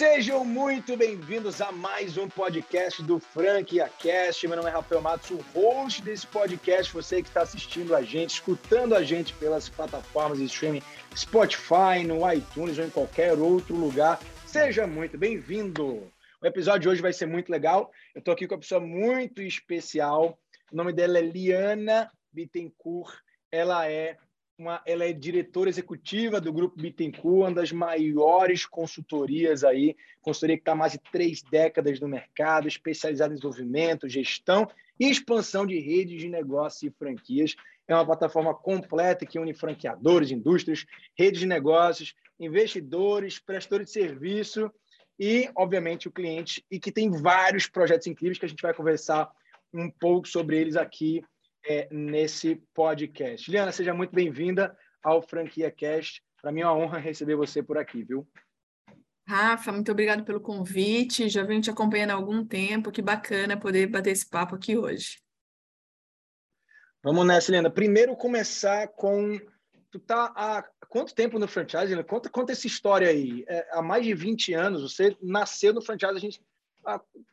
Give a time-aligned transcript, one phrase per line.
[0.00, 4.48] Sejam muito bem-vindos a mais um podcast do Franquia Cast.
[4.48, 6.90] Meu nome é Rafael Matos, o host desse podcast.
[6.94, 10.80] Você que está assistindo a gente, escutando a gente pelas plataformas de streaming
[11.14, 16.10] Spotify, no iTunes ou em qualquer outro lugar, seja muito bem-vindo.
[16.40, 17.92] O episódio de hoje vai ser muito legal.
[18.14, 20.38] Eu estou aqui com uma pessoa muito especial.
[20.72, 23.18] O nome dela é Liana Bittencourt.
[23.52, 24.16] Ela é
[24.60, 30.60] uma, ela é diretora executiva do Grupo Bittencourt, uma das maiores consultorias aí, consultoria que
[30.60, 35.80] está há mais de três décadas no mercado, especializada em desenvolvimento, gestão e expansão de
[35.80, 37.56] redes de negócios e franquias.
[37.88, 40.84] É uma plataforma completa que une franqueadores, indústrias,
[41.18, 44.70] redes de negócios, investidores, prestadores de serviço
[45.18, 49.30] e, obviamente, o cliente, e que tem vários projetos incríveis que a gente vai conversar
[49.72, 51.22] um pouco sobre eles aqui
[51.64, 53.50] é, nesse podcast.
[53.50, 56.22] Liana, seja muito bem-vinda ao Franquia Cast.
[56.40, 58.26] Para mim é uma honra receber você por aqui, viu?
[59.26, 61.28] Rafa, muito obrigado pelo convite.
[61.28, 62.90] Já venho te acompanhando há algum tempo.
[62.90, 65.18] Que bacana poder bater esse papo aqui hoje.
[67.02, 67.70] Vamos nessa, Liana.
[67.70, 69.38] Primeiro começar com
[69.90, 72.02] tu tá há quanto tempo no franchise?
[72.04, 73.44] Conta, conta essa história aí.
[73.48, 76.42] É, há mais de 20 anos, você nasceu no franchise, a gente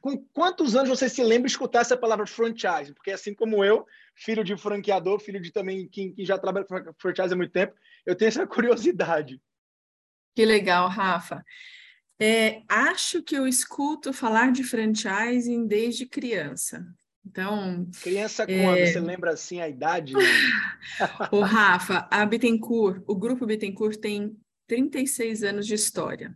[0.01, 2.93] com quantos anos você se lembra de escutar essa palavra franchise?
[2.93, 6.93] Porque assim como eu, filho de franqueador, filho de também quem, quem já trabalha com
[6.97, 7.73] franchise há muito tempo,
[8.05, 9.41] eu tenho essa curiosidade.
[10.35, 11.43] Que legal, Rafa.
[12.19, 16.85] É, acho que eu escuto falar de franchising desde criança.
[17.25, 17.87] Então.
[18.01, 18.77] Criança quando?
[18.77, 18.85] É...
[18.85, 20.13] Você lembra assim a idade?
[21.31, 24.35] o Rafa, a Bittencourt, o grupo Bittencourt tem
[24.67, 26.35] 36 anos de história.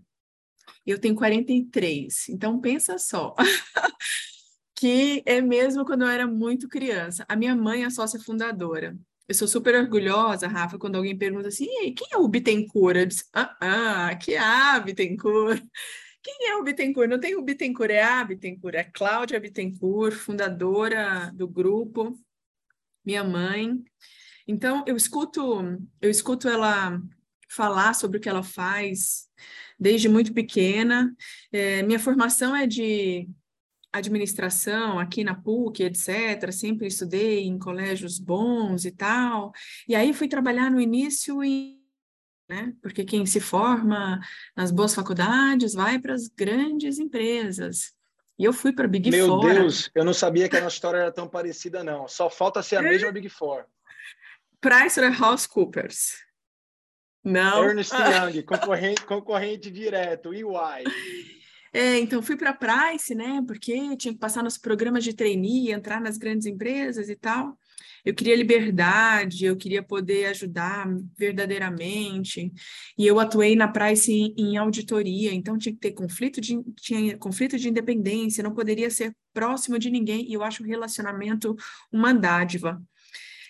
[0.85, 3.35] Eu tenho 43, então pensa só.
[4.75, 7.23] que é mesmo quando eu era muito criança.
[7.29, 8.97] A minha mãe é sócia fundadora.
[9.27, 12.97] Eu sou super orgulhosa, Rafa, quando alguém pergunta assim, quem é o Bittencourt?
[12.97, 15.63] Eu disse, ah, ah, que é a Bittencourt.
[16.23, 17.09] Quem é o Bittencourt?
[17.09, 22.15] Não tem o Bittencourt, é a Bittencourt, é Cláudia Bittencourt, fundadora do grupo,
[23.03, 23.83] minha mãe.
[24.47, 25.41] Então, eu escuto,
[25.99, 27.01] eu escuto ela
[27.49, 29.27] falar sobre o que ela faz
[29.81, 31.11] desde muito pequena.
[31.51, 33.27] É, minha formação é de
[33.91, 36.51] administração aqui na PUC, etc.
[36.51, 39.51] Sempre estudei em colégios bons e tal.
[39.87, 41.81] E aí fui trabalhar no início em
[42.47, 42.73] né?
[42.81, 44.19] Porque quem se forma
[44.53, 47.93] nas boas faculdades vai para as grandes empresas.
[48.37, 49.45] E eu fui para Big Meu Four.
[49.45, 52.09] Meu Deus, eu não sabia que a nossa história era tão parecida, não.
[52.09, 53.63] Só falta ser a mesma Big Four.
[54.59, 56.15] PricewaterhouseCoopers.
[57.23, 57.63] Não.
[57.63, 60.43] Ernest Young, concorrente, concorrente direto, EY.
[61.73, 63.41] É, então fui para a Price, né?
[63.47, 67.57] Porque tinha que passar nos programas de trainee, entrar nas grandes empresas e tal.
[68.03, 70.85] Eu queria liberdade, eu queria poder ajudar
[71.17, 72.51] verdadeiramente.
[72.97, 77.17] E eu atuei na Price em, em auditoria, então tinha que ter conflito de, tinha
[77.17, 80.29] conflito de independência, não poderia ser próximo de ninguém.
[80.29, 81.55] E eu acho o relacionamento
[81.89, 82.81] uma dádiva.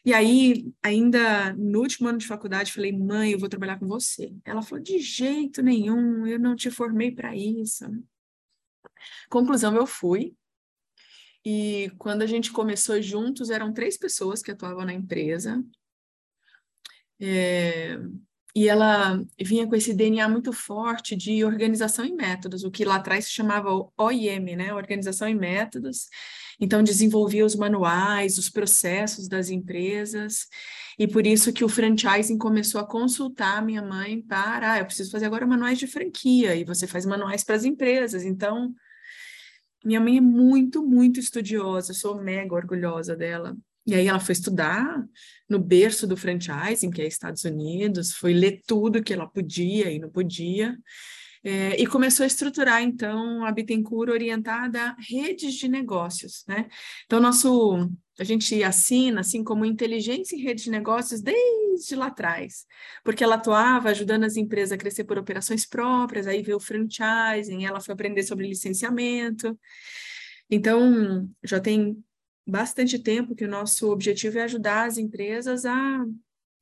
[0.03, 4.33] E aí, ainda no último ano de faculdade, falei, mãe, eu vou trabalhar com você.
[4.43, 7.85] Ela falou, de jeito nenhum, eu não te formei para isso.
[9.29, 10.35] Conclusão, eu fui.
[11.45, 15.63] E quando a gente começou juntos, eram três pessoas que atuavam na empresa.
[17.19, 17.97] É,
[18.55, 22.95] e ela vinha com esse DNA muito forte de organização e métodos, o que lá
[22.95, 24.73] atrás se chamava OIM, né?
[24.73, 26.07] Organização e métodos.
[26.59, 30.47] Então, desenvolvia os manuais, os processos das empresas,
[30.99, 34.85] e por isso que o franchising começou a consultar a minha mãe para, ah, eu
[34.85, 38.23] preciso fazer agora manuais de franquia, e você faz manuais para as empresas.
[38.23, 38.75] Então,
[39.83, 43.57] minha mãe é muito, muito estudiosa, sou mega orgulhosa dela.
[43.85, 45.03] E aí ela foi estudar
[45.49, 49.99] no berço do franchising, que é Estados Unidos, foi ler tudo que ela podia e
[49.99, 50.77] não podia,
[51.43, 56.67] é, e começou a estruturar, então, a Bittencourt orientada a redes de negócios, né?
[57.05, 62.65] Então, nosso, a gente assina, assim, como inteligência em redes de negócios desde lá atrás,
[63.03, 67.65] porque ela atuava ajudando as empresas a crescer por operações próprias, aí veio o franchising,
[67.65, 69.57] ela foi aprender sobre licenciamento.
[70.47, 72.03] Então, já tem
[72.47, 76.05] bastante tempo que o nosso objetivo é ajudar as empresas a,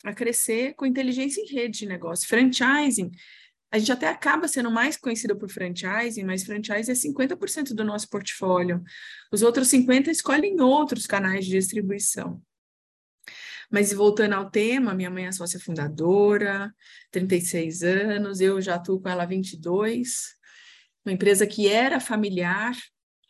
[0.04, 2.28] a crescer com inteligência em rede de negócio.
[2.28, 3.12] Franchising
[3.72, 8.10] a gente até acaba sendo mais conhecido por franchising, mas franchising é 50% do nosso
[8.10, 8.84] portfólio.
[9.32, 12.42] Os outros 50% escolhem outros canais de distribuição.
[13.72, 16.74] Mas voltando ao tema, minha mãe é sócia fundadora,
[17.12, 20.36] 36 anos, eu já atuo com ela há 22,
[21.06, 22.76] uma empresa que era familiar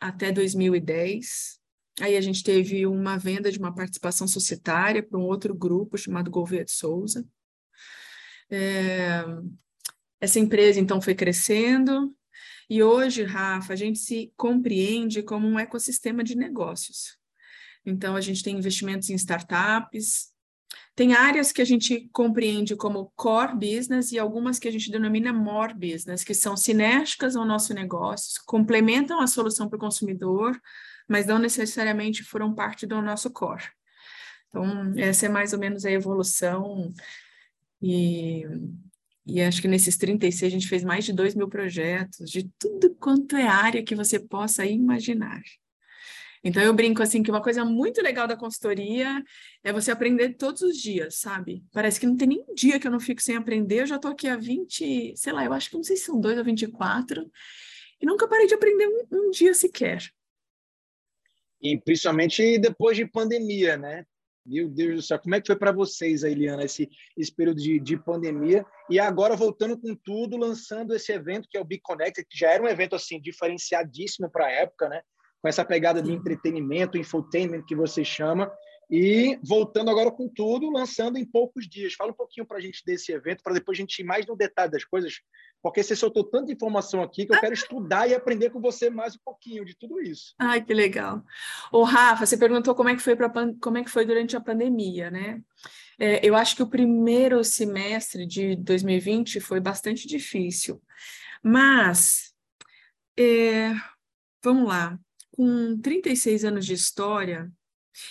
[0.00, 1.59] até 2010.
[1.98, 6.30] Aí a gente teve uma venda de uma participação societária para um outro grupo chamado
[6.30, 7.26] Gouveia de Souza.
[8.50, 9.24] É,
[10.20, 12.14] essa empresa, então, foi crescendo,
[12.68, 17.18] E hoje, Rafa, a gente se compreende como um ecossistema de negócios.
[17.84, 20.30] Então, a gente tem investimentos em startups,
[20.94, 25.32] tem áreas que a gente compreende como core business e algumas que a gente denomina
[25.32, 30.60] more business, que são sinérgicas ao nosso negócio, complementam a solução para o consumidor,
[31.10, 33.64] mas não necessariamente foram parte do nosso core.
[34.48, 36.94] Então, essa é mais ou menos a evolução.
[37.82, 38.44] E,
[39.26, 42.94] e acho que nesses 36 a gente fez mais de 2 mil projetos, de tudo
[42.94, 45.42] quanto é área que você possa imaginar.
[46.44, 49.22] Então eu brinco assim que uma coisa muito legal da consultoria
[49.64, 51.64] é você aprender todos os dias, sabe?
[51.72, 53.80] Parece que não tem nenhum dia que eu não fico sem aprender.
[53.80, 56.20] Eu já estou aqui há 20, sei lá, eu acho que não sei se são
[56.20, 57.28] dois ou 24,
[58.00, 60.08] e nunca parei de aprender um, um dia sequer.
[61.62, 64.04] E principalmente depois de pandemia, né?
[64.46, 67.78] Meu Deus do céu, como é que foi para vocês, Eliana, esse, esse período de,
[67.78, 68.64] de pandemia?
[68.88, 72.50] E agora voltando com tudo, lançando esse evento que é o Be Connected, que já
[72.50, 75.02] era um evento assim diferenciadíssimo para a época, né?
[75.40, 78.52] com essa pegada de entretenimento, infotainment que você chama.
[78.90, 81.94] E voltando agora com tudo, lançando em poucos dias.
[81.94, 84.36] Fala um pouquinho para a gente desse evento, para depois a gente ir mais no
[84.36, 85.20] detalhe das coisas,
[85.62, 89.14] porque você soltou tanta informação aqui que eu quero estudar e aprender com você mais
[89.14, 90.34] um pouquinho de tudo isso.
[90.38, 91.22] Ai, que legal.
[91.72, 93.16] O Rafa, você perguntou como é que foi
[93.60, 95.40] como é que foi durante a pandemia, né?
[95.98, 100.80] É, eu acho que o primeiro semestre de 2020 foi bastante difícil,
[101.42, 102.32] mas
[103.18, 103.74] é,
[104.42, 104.98] vamos lá
[105.40, 107.50] com 36 anos de história,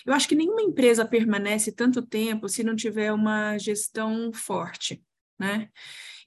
[0.06, 5.04] eu acho que nenhuma empresa permanece tanto tempo se não tiver uma gestão forte,
[5.38, 5.70] né?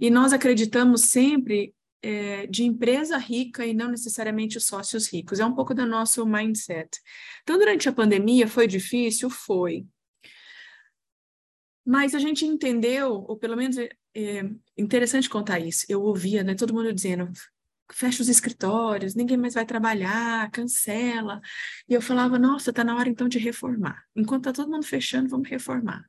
[0.02, 1.72] E nós acreditamos sempre
[2.02, 5.38] é, de empresa rica e não necessariamente sócios ricos.
[5.38, 7.00] É um pouco do nosso mindset.
[7.44, 9.30] Então, durante a pandemia, foi difícil?
[9.30, 9.86] Foi.
[11.86, 15.86] Mas a gente entendeu, ou pelo menos é, é interessante contar isso.
[15.88, 17.30] Eu ouvia né, todo mundo dizendo:
[17.92, 21.40] fecha os escritórios, ninguém mais vai trabalhar, cancela.
[21.88, 24.02] E eu falava, nossa, tá na hora então de reformar.
[24.16, 26.04] Enquanto tá todo mundo fechando, vamos reformar.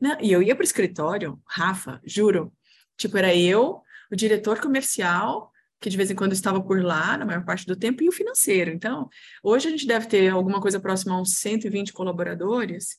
[0.00, 0.16] Né?
[0.22, 2.50] E eu ia para o escritório, Rafa, juro,
[2.96, 7.24] tipo, era eu, o diretor comercial, que de vez em quando estava por lá, na
[7.24, 8.70] maior parte do tempo, e o financeiro.
[8.70, 9.08] Então,
[9.42, 12.96] hoje a gente deve ter alguma coisa próxima a uns 120 colaboradores,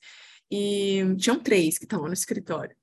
[0.49, 2.75] e tinham três que estavam no escritório.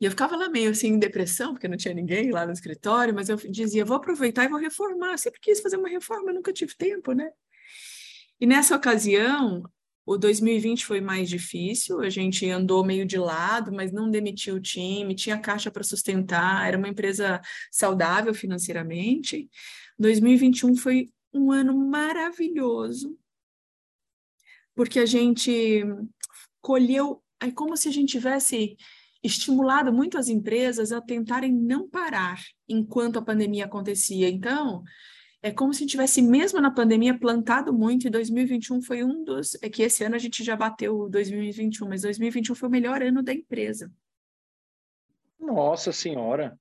[0.00, 3.14] E eu ficava lá meio assim em depressão, porque não tinha ninguém lá no escritório,
[3.14, 5.16] mas eu dizia, vou aproveitar e vou reformar.
[5.18, 7.30] sempre quis fazer uma reforma, nunca tive tempo, né?
[8.40, 9.62] E nessa ocasião,
[10.06, 14.60] o 2020 foi mais difícil, a gente andou meio de lado, mas não demitiu o
[14.60, 17.40] time, tinha caixa para sustentar, era uma empresa
[17.70, 19.48] saudável financeiramente.
[19.98, 23.18] 2021 foi um ano maravilhoso,
[24.74, 25.84] porque a gente
[26.60, 28.76] colheu, é como se a gente tivesse
[29.22, 34.28] estimulado muito as empresas a tentarem não parar enquanto a pandemia acontecia.
[34.28, 34.84] Então,
[35.44, 39.58] é como se tivesse, mesmo na pandemia, plantado muito, e 2021 foi um dos.
[39.62, 43.22] É que esse ano a gente já bateu 2021, mas 2021 foi o melhor ano
[43.22, 43.92] da empresa.
[45.38, 46.58] Nossa Senhora!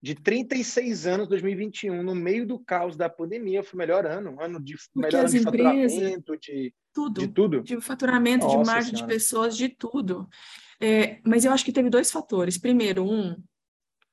[0.00, 4.58] De 36 anos, 2021, no meio do caos da pandemia, foi o melhor ano, ano
[4.58, 8.66] de Porque melhor ano de empresas, faturamento, de tudo, de tudo, de faturamento, Nossa de
[8.66, 9.06] margem senhora.
[9.06, 10.26] de pessoas, de tudo.
[10.80, 12.56] É, mas eu acho que teve dois fatores.
[12.56, 13.36] Primeiro, um,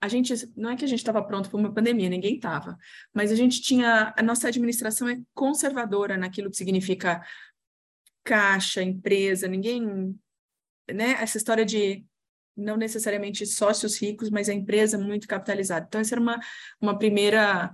[0.01, 2.77] a gente não é que a gente estava pronto para uma pandemia, ninguém estava,
[3.13, 7.21] mas a gente tinha a nossa administração é conservadora naquilo que significa
[8.23, 10.17] caixa, empresa, ninguém,
[10.89, 11.11] né?
[11.19, 12.05] Essa história de
[12.55, 15.85] não necessariamente sócios ricos, mas a empresa muito capitalizada.
[15.87, 16.39] Então essa era uma
[16.79, 17.71] uma primeira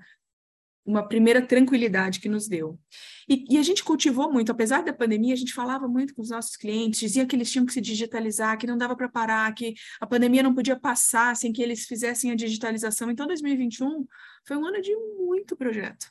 [0.85, 2.79] uma primeira tranquilidade que nos deu.
[3.27, 6.29] E, e, a gente cultivou muito, apesar da pandemia, a gente falava muito com os
[6.29, 9.73] nossos clientes, dizia que eles tinham que se digitalizar, que não dava para parar, que
[9.99, 13.09] a pandemia não podia passar sem que eles fizessem a digitalização.
[13.09, 14.05] Então, 2021
[14.45, 16.07] foi um ano de muito projeto.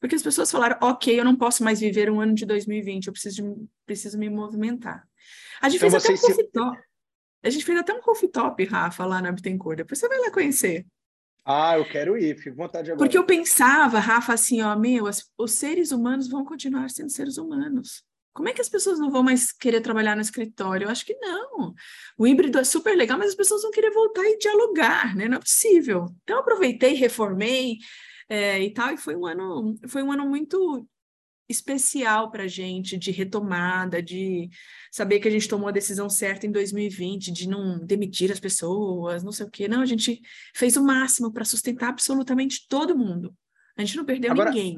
[0.00, 3.12] Porque as pessoas falaram, ok, eu não posso mais viver um ano de 2020, eu
[3.12, 5.08] preciso, de, preciso me movimentar.
[5.60, 6.78] A gente então, fez até um coffee top.
[7.44, 9.76] A gente fez até um coffee top, Rafa, lá na Bittencourt.
[9.76, 10.84] Depois você vai lá conhecer.
[11.44, 13.04] Ah, eu quero ir, fico vontade agora.
[13.04, 17.36] Porque eu pensava, Rafa, assim, ó, meu, as, os seres humanos vão continuar sendo seres
[17.36, 18.04] humanos.
[18.32, 20.86] Como é que as pessoas não vão mais querer trabalhar no escritório?
[20.86, 21.74] Eu acho que não.
[22.16, 25.28] O híbrido é super legal, mas as pessoas vão querer voltar e dialogar, né?
[25.28, 26.06] Não é possível.
[26.22, 27.78] Então, aproveitei, reformei
[28.28, 30.88] é, e tal, e foi um ano, foi um ano muito
[31.48, 34.48] especial para a gente de retomada, de
[34.90, 39.22] saber que a gente tomou a decisão certa em 2020, de não demitir as pessoas,
[39.22, 39.68] não sei o quê.
[39.68, 40.20] Não, a gente
[40.54, 43.34] fez o máximo para sustentar absolutamente todo mundo.
[43.76, 44.76] A gente não perdeu Agora, ninguém.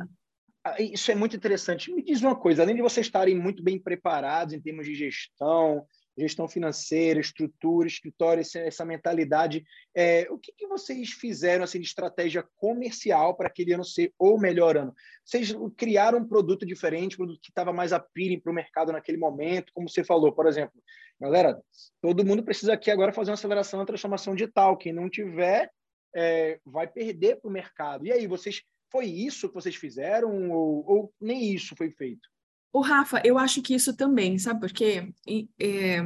[0.78, 1.92] Isso é muito interessante.
[1.92, 5.84] Me diz uma coisa, além de vocês estarem muito bem preparados em termos de gestão,
[6.16, 9.64] gestão financeira, estrutura, escritório, essa mentalidade.
[9.94, 14.38] É, o que, que, vocês fizeram assim, de estratégia comercial para aquele ano ser o
[14.38, 14.94] melhor ano?
[15.24, 19.18] Vocês criaram um produto diferente, um produto que estava mais appealing para o mercado naquele
[19.18, 20.80] momento, como você falou, por exemplo.
[21.20, 21.60] Galera,
[22.00, 24.76] todo mundo precisa aqui agora fazer uma aceleração na transformação digital.
[24.76, 25.70] Quem não tiver,
[26.14, 28.06] é, vai perder para o mercado.
[28.06, 32.28] E aí, vocês foi isso que vocês fizeram ou, ou nem isso foi feito?
[32.74, 35.14] O Rafa, eu acho que isso também, sabe por quê?
[35.28, 36.00] E é,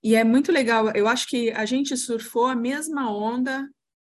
[0.00, 3.68] e é muito legal, eu acho que a gente surfou a mesma onda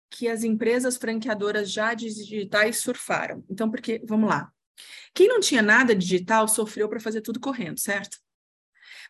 [0.09, 3.45] que as empresas franqueadoras já digitais surfaram.
[3.47, 4.51] Então, porque, vamos lá.
[5.13, 8.17] Quem não tinha nada digital sofreu para fazer tudo correndo, certo?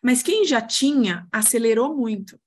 [0.02, 2.38] Mas quem já tinha acelerou muito.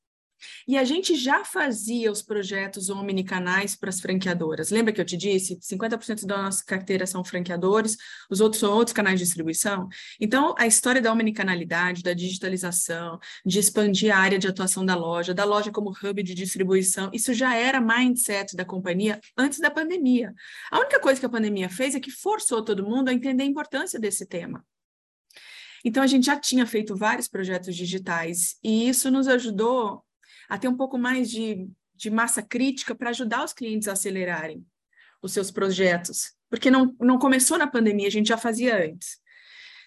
[0.68, 4.70] E a gente já fazia os projetos omnicanais para as franqueadoras.
[4.70, 5.58] Lembra que eu te disse?
[5.60, 7.98] 50% da nossa carteira são franqueadores,
[8.30, 9.88] os outros são outros canais de distribuição.
[10.20, 15.34] Então, a história da omnicanalidade, da digitalização, de expandir a área de atuação da loja,
[15.34, 20.34] da loja como hub de distribuição, isso já era mindset da companhia antes da pandemia.
[20.72, 23.48] A única coisa que a pandemia fez é que forçou todo mundo a entender a
[23.48, 24.66] importância desse tema.
[25.84, 30.04] Então, a gente já tinha feito vários projetos digitais e isso nos ajudou
[30.50, 34.66] a ter um pouco mais de, de massa crítica para ajudar os clientes a acelerarem
[35.22, 39.18] os seus projetos, porque não, não começou na pandemia, a gente já fazia antes.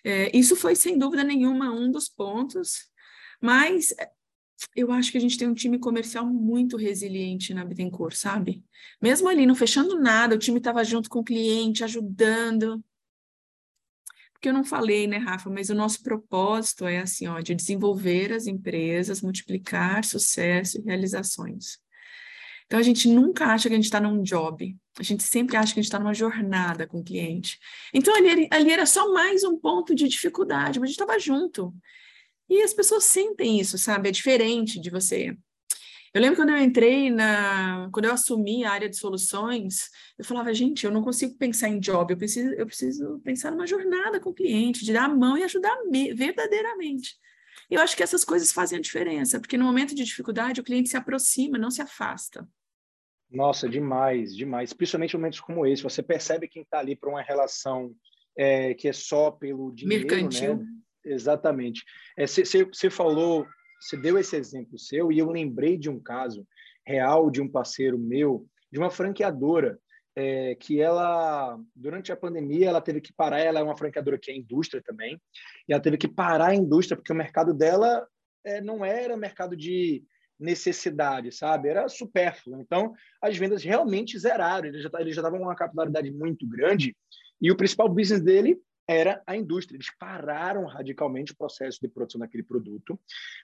[0.05, 2.89] É, isso foi, sem dúvida nenhuma, um dos pontos,
[3.41, 3.95] mas
[4.75, 8.65] eu acho que a gente tem um time comercial muito resiliente na Bittencourt, sabe?
[9.01, 12.83] Mesmo ali não fechando nada, o time estava junto com o cliente, ajudando
[14.39, 18.33] porque eu não falei, né, Rafa, mas o nosso propósito é assim, ó, de desenvolver
[18.33, 21.79] as empresas, multiplicar sucesso e realizações.
[22.67, 25.75] Então a gente nunca acha que a gente está num job, a gente sempre acha
[25.75, 27.59] que a gente está numa jornada com o cliente.
[27.93, 31.75] Então ali, ali era só mais um ponto de dificuldade, mas a gente estava junto.
[32.49, 34.09] E as pessoas sentem isso, sabe?
[34.09, 35.37] É diferente de você
[36.15, 40.53] eu lembro quando eu entrei na, quando eu assumi a área de soluções, eu falava,
[40.55, 44.31] gente, eu não consigo pensar em job, eu preciso, eu preciso pensar numa jornada com
[44.31, 45.77] o cliente, de dar a mão e ajudar
[46.15, 47.17] verdadeiramente.
[47.71, 50.65] E eu acho que essas coisas fazem a diferença, porque no momento de dificuldade o
[50.65, 52.49] cliente se aproxima, não se afasta.
[53.31, 54.73] Nossa, demais, demais.
[54.73, 57.95] Principalmente em momentos como esse, você percebe quem está ali para uma relação
[58.37, 60.57] é, que é só pelo dinheiro, Mercantil.
[60.57, 60.67] né?
[61.05, 61.85] Exatamente.
[62.17, 63.47] Você é, falou
[63.81, 66.47] você deu esse exemplo seu e eu lembrei de um caso
[66.87, 69.79] real de um parceiro meu, de uma franqueadora,
[70.17, 74.31] é, que ela, durante a pandemia, ela teve que parar, ela é uma franqueadora que
[74.31, 75.21] é indústria também,
[75.69, 78.05] e ela teve que parar a indústria, porque o mercado dela
[78.45, 80.03] é, não era mercado de
[80.39, 81.69] necessidade, sabe?
[81.69, 82.61] Era supérfluo.
[82.61, 82.93] Então,
[83.23, 86.97] as vendas realmente zeraram, ele já, já estava com uma capilaridade muito grande,
[87.41, 88.59] e o principal business dele
[88.89, 89.77] era a indústria.
[89.77, 92.99] Eles pararam radicalmente o processo de produção daquele produto,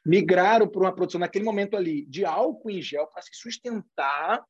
[0.05, 4.43] migraram para uma produção naquele momento ali de álcool em gel para se sustentar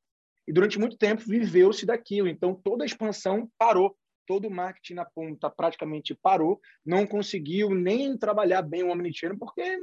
[0.46, 2.28] e durante muito tempo viveu-se daquilo.
[2.28, 3.96] Então toda a expansão parou,
[4.26, 9.76] todo o marketing na ponta praticamente parou, não conseguiu nem trabalhar bem o omnichannel porque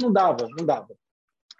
[0.00, 0.96] não, dava, não dava.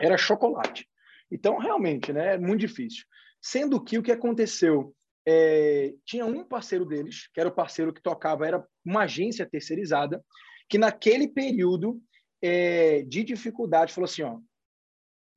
[0.01, 0.89] Era chocolate.
[1.31, 3.05] Então realmente, né, é muito difícil.
[3.41, 4.95] Sendo que o que aconteceu
[5.27, 10.25] é, tinha um parceiro deles, que era o parceiro que tocava, era uma agência terceirizada,
[10.69, 12.01] que naquele período
[12.43, 14.39] é, de dificuldade falou assim: ó,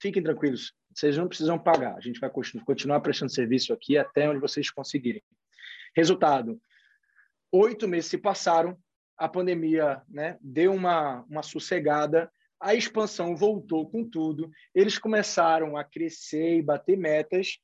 [0.02, 2.30] fiquem tranquilos, vocês não precisam pagar, a gente vai
[2.66, 5.24] continuar prestando serviço aqui até onde vocês conseguirem.
[5.96, 6.62] Resultado:
[7.52, 8.78] oito meses se passaram,
[9.18, 15.84] a pandemia né, deu uma, uma sossegada, a expansão voltou com tudo, eles começaram a
[15.84, 17.58] crescer e bater metas,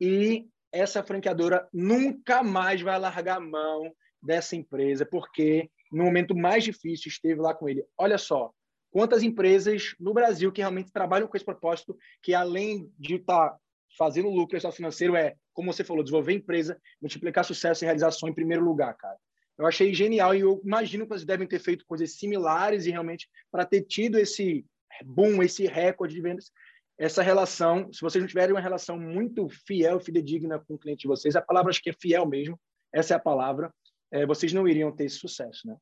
[0.00, 6.64] e essa franqueadora nunca mais vai largar a mão dessa empresa, porque no momento mais
[6.64, 7.84] difícil esteve lá com ele.
[7.96, 8.50] Olha só,
[8.90, 13.56] quantas empresas no Brasil que realmente trabalham com esse propósito, que além de estar tá
[13.96, 18.64] fazendo lucro financeiro, é, como você falou, desenvolver empresa, multiplicar sucesso e realização em primeiro
[18.64, 19.16] lugar, cara.
[19.56, 23.28] Eu achei genial e eu imagino que eles devem ter feito coisas similares e realmente
[23.52, 24.66] para ter tido esse
[25.04, 26.50] boom, esse recorde de vendas,
[26.98, 31.08] essa relação, se vocês não tiverem uma relação muito fiel, fidedigna com o cliente de
[31.08, 32.58] vocês, a palavra acho que é fiel mesmo,
[32.92, 33.72] essa é a palavra,
[34.12, 35.76] é, vocês não iriam ter esse sucesso, né?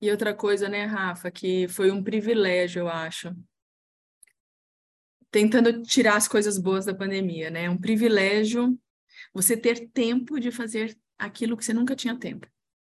[0.00, 3.34] E outra coisa, né, Rafa, que foi um privilégio, eu acho.
[5.30, 7.68] Tentando tirar as coisas boas da pandemia, né?
[7.68, 8.78] Um privilégio
[9.32, 12.46] você ter tempo de fazer aquilo que você nunca tinha tempo.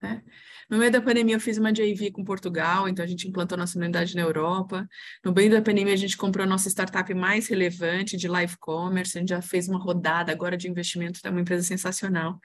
[0.01, 0.23] Né?
[0.69, 3.77] No meio da pandemia, eu fiz uma JV com Portugal, então a gente implantou nossa
[3.77, 4.87] unidade na Europa.
[5.23, 9.17] No meio da pandemia, a gente comprou a nossa startup mais relevante de live commerce,
[9.17, 12.39] a gente já fez uma rodada agora de investimento, é uma empresa sensacional.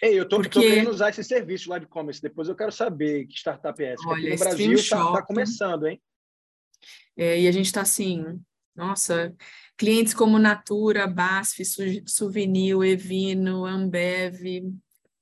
[0.00, 0.60] Ei, eu estou Porque...
[0.60, 4.06] querendo usar esse serviço live commerce, depois eu quero saber que startup é essa.
[4.06, 6.00] Olha, no Brasil está tá começando, hein?
[7.16, 8.38] É, e a gente está assim,
[8.76, 9.34] nossa,
[9.76, 11.64] clientes como Natura, BASF,
[12.06, 14.40] Souvenir, Evino, Ambev,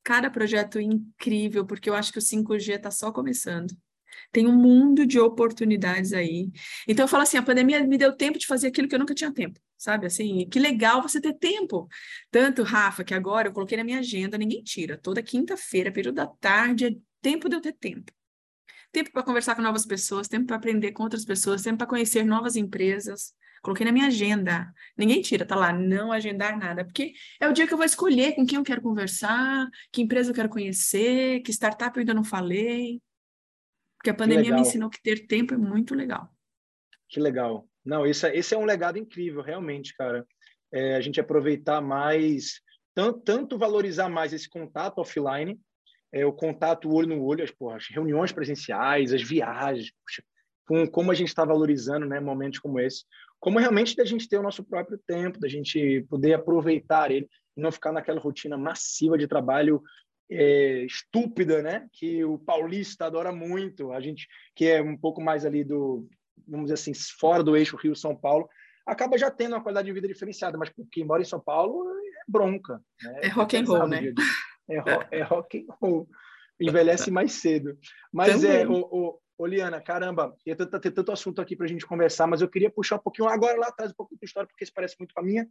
[0.03, 3.77] cada projeto incrível, porque eu acho que o 5G está só começando.
[4.31, 6.51] Tem um mundo de oportunidades aí.
[6.87, 9.15] Então eu falo assim, a pandemia me deu tempo de fazer aquilo que eu nunca
[9.15, 10.07] tinha tempo, sabe?
[10.07, 11.89] Assim, que legal você ter tempo.
[12.31, 14.99] Tanto, Rafa, que agora eu coloquei na minha agenda, ninguém tira.
[14.99, 16.91] Toda quinta-feira, período da tarde, é
[17.21, 18.13] tempo de eu ter tempo.
[18.91, 22.25] Tempo para conversar com novas pessoas, tempo para aprender com outras pessoas, tempo para conhecer
[22.25, 23.35] novas empresas.
[23.63, 24.75] Coloquei na minha agenda.
[24.97, 28.35] Ninguém tira, tá lá, não agendar nada, porque é o dia que eu vou escolher
[28.35, 32.25] com quem eu quero conversar, que empresa eu quero conhecer, que startup eu ainda não
[32.25, 33.01] falei.
[33.97, 36.29] Porque a pandemia me ensinou que ter tempo é muito legal.
[37.09, 37.69] Que legal.
[37.85, 40.27] Não, esse, é, esse é um legado incrível, realmente, cara.
[40.73, 42.61] É, a gente aproveitar mais,
[42.95, 45.61] tanto, tanto valorizar mais esse contato offline,
[46.13, 50.25] é, o contato olho no olho, as, porra, as reuniões presenciais, as viagens, poxa,
[50.67, 53.05] com como a gente está valorizando né, momentos como esse,
[53.43, 57.61] como realmente da gente ter o nosso próprio tempo, da gente poder aproveitar ele e
[57.61, 59.83] não ficar naquela rotina massiva de trabalho
[60.31, 61.89] é, estúpida, né?
[61.93, 66.09] Que o paulista adora muito, a gente que é um pouco mais ali do,
[66.47, 68.49] vamos dizer assim, fora do eixo Rio-São Paulo,
[68.87, 72.23] acaba já tendo uma qualidade de vida diferenciada, mas quem mora em São Paulo é
[72.29, 72.81] bronca.
[73.03, 73.21] Né?
[73.23, 74.15] É rock and roll, né?
[74.71, 74.77] É,
[75.19, 76.09] é rock and roll.
[76.61, 77.77] Envelhece mais cedo.
[78.13, 78.61] Mas Também.
[78.61, 81.85] é, o, o, Ô, Liana, caramba, ia ter, ter tanto assunto aqui para a gente
[81.85, 84.63] conversar, mas eu queria puxar um pouquinho agora lá atrás, um pouco da história, porque
[84.63, 85.49] isso parece muito com a minha.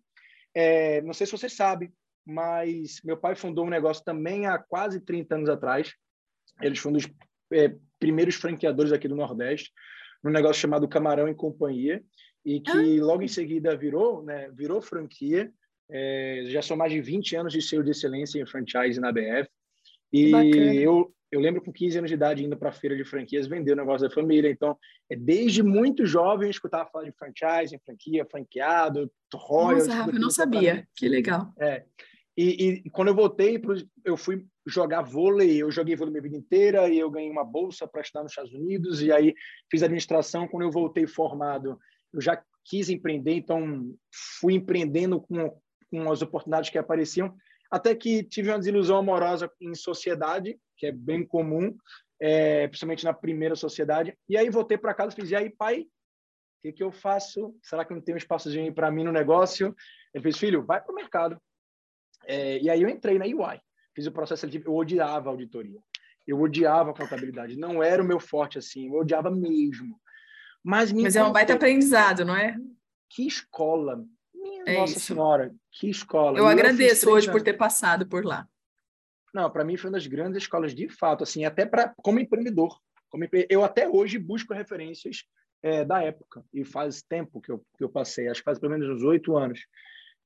[0.55, 1.91] É, não sei se você sabe,
[2.25, 5.93] mas meu pai fundou um negócio também há quase 30 anos atrás.
[6.61, 7.11] Eles foram um dos
[7.51, 9.73] é, primeiros franqueadores aqui do Nordeste,
[10.23, 12.01] num negócio chamado Camarão e Companhia,
[12.45, 13.03] e que ah.
[13.03, 15.51] logo em seguida virou, né, virou franquia.
[15.89, 19.49] É, já são mais de 20 anos de selo de excelência em franchise na BF.
[20.13, 20.31] E
[20.81, 23.71] eu, eu lembro com 15 anos de idade indo para a feira de franquias vender
[23.71, 24.49] o negócio da família.
[24.49, 24.77] Então,
[25.09, 29.87] é desde muito jovem eu escutava falar de franchise, franquia, franqueado, royalties.
[29.87, 30.87] Nossa, Rafa, eu não sabia.
[30.95, 31.53] Que legal.
[31.57, 31.85] É.
[32.37, 35.61] E, e, quando eu voltei, pro, eu fui jogar vôlei.
[35.61, 38.53] Eu joguei vôlei minha vida inteira e eu ganhei uma bolsa para estudar nos Estados
[38.53, 39.01] Unidos.
[39.01, 39.33] E aí
[39.69, 40.47] fiz administração.
[40.47, 41.79] Quando eu voltei formado,
[42.13, 43.35] eu já quis empreender.
[43.35, 43.93] Então,
[44.39, 45.57] fui empreendendo com,
[45.89, 47.33] com as oportunidades que apareciam
[47.71, 51.73] até que tive uma desilusão amorosa em sociedade, que é bem comum,
[52.19, 54.13] é, principalmente na primeira sociedade.
[54.27, 55.87] E aí voltei para casa e fiz, e aí, pai, o
[56.61, 57.55] que, que eu faço?
[57.63, 59.75] Será que não tem um espaçozinho para mim no negócio?
[60.13, 61.41] Ele fez, filho, vai para o mercado.
[62.25, 63.59] É, e aí eu entrei na UI,
[63.95, 65.79] fiz o processo eu odiava a auditoria.
[66.27, 69.99] Eu odiava a contabilidade, não era o meu forte assim, eu odiava mesmo.
[70.63, 72.55] Mas, Mas é um baita aprendizado, não é?
[73.09, 74.05] Que escola,
[74.65, 75.07] é Nossa isso.
[75.07, 76.37] Senhora, que escola.
[76.37, 77.39] Eu e agradeço eu hoje anos.
[77.39, 78.47] por ter passado por lá.
[79.33, 82.77] Não, para mim foi uma das grandes escolas de fato, assim, até para como empreendedor.
[83.09, 83.47] Como empre...
[83.49, 85.25] Eu até hoje busco referências
[85.63, 88.71] é, da época e faz tempo que eu, que eu passei, acho que faz pelo
[88.71, 89.65] menos uns oito anos.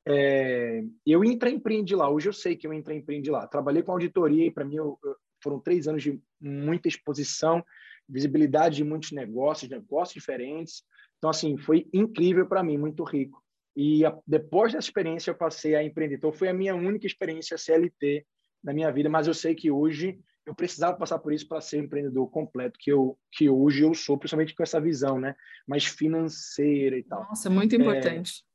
[0.07, 3.47] É, eu intraempreendi lá, hoje eu sei que eu intraempreendi lá.
[3.47, 7.63] Trabalhei com auditoria e para mim eu, eu, foram três anos de muita exposição,
[8.07, 10.83] visibilidade de muitos negócios, negócios diferentes.
[11.17, 13.43] Então, assim, foi incrível para mim, muito rico.
[13.75, 16.15] E a, depois dessa experiência eu passei a empreender.
[16.15, 18.25] Então foi a minha única experiência CLT
[18.63, 21.79] na minha vida, mas eu sei que hoje eu precisava passar por isso para ser
[21.79, 25.35] empreendedor completo, que eu que hoje eu sou, principalmente com essa visão, né,
[25.67, 27.21] mais financeira e tal.
[27.23, 28.41] Nossa, muito importante.
[28.41, 28.45] É,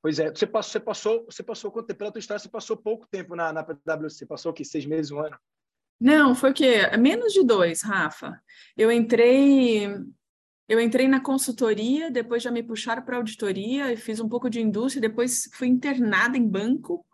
[0.00, 1.98] pois é, você passou, você passou, você passou quanto tempo?
[1.98, 4.64] Pela tua história, você passou pouco tempo na, na PwC, passou o quê?
[4.64, 5.36] Seis meses, um ano?
[6.00, 6.96] Não, foi o quê?
[6.98, 8.40] Menos de dois, Rafa.
[8.76, 9.88] Eu entrei
[10.68, 14.60] eu entrei na consultoria, depois já me puxaram para auditoria e fiz um pouco de
[14.60, 17.04] indústria, depois fui internada em banco,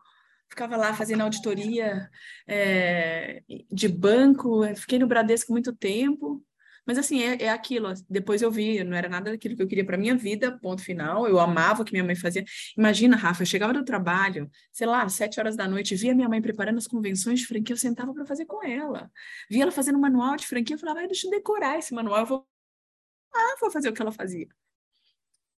[0.49, 2.09] ficava lá fazendo auditoria
[2.47, 6.45] é, de banco, fiquei no Bradesco muito tempo,
[6.87, 9.85] mas assim, é, é, aquilo, depois eu vi, não era nada daquilo que eu queria
[9.85, 12.45] para minha vida, ponto final, eu amava o que minha mãe fazia.
[12.77, 16.41] Imagina, Rafa, eu chegava do trabalho, sei lá, sete horas da noite, via minha mãe
[16.43, 19.11] preparando as convenções de franquia, eu sentava para fazer com ela.
[19.49, 22.47] Via ela fazendo manual de franquia, eu falava, deixa eu decorar esse manual, eu vou
[23.35, 24.49] ah, vou fazer o que ela fazia.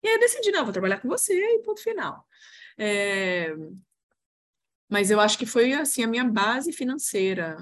[0.03, 2.27] E aí eu decidi, não, vou trabalhar com você e ponto final.
[2.77, 3.55] É...
[4.89, 7.57] Mas eu acho que foi, assim, a minha base financeira.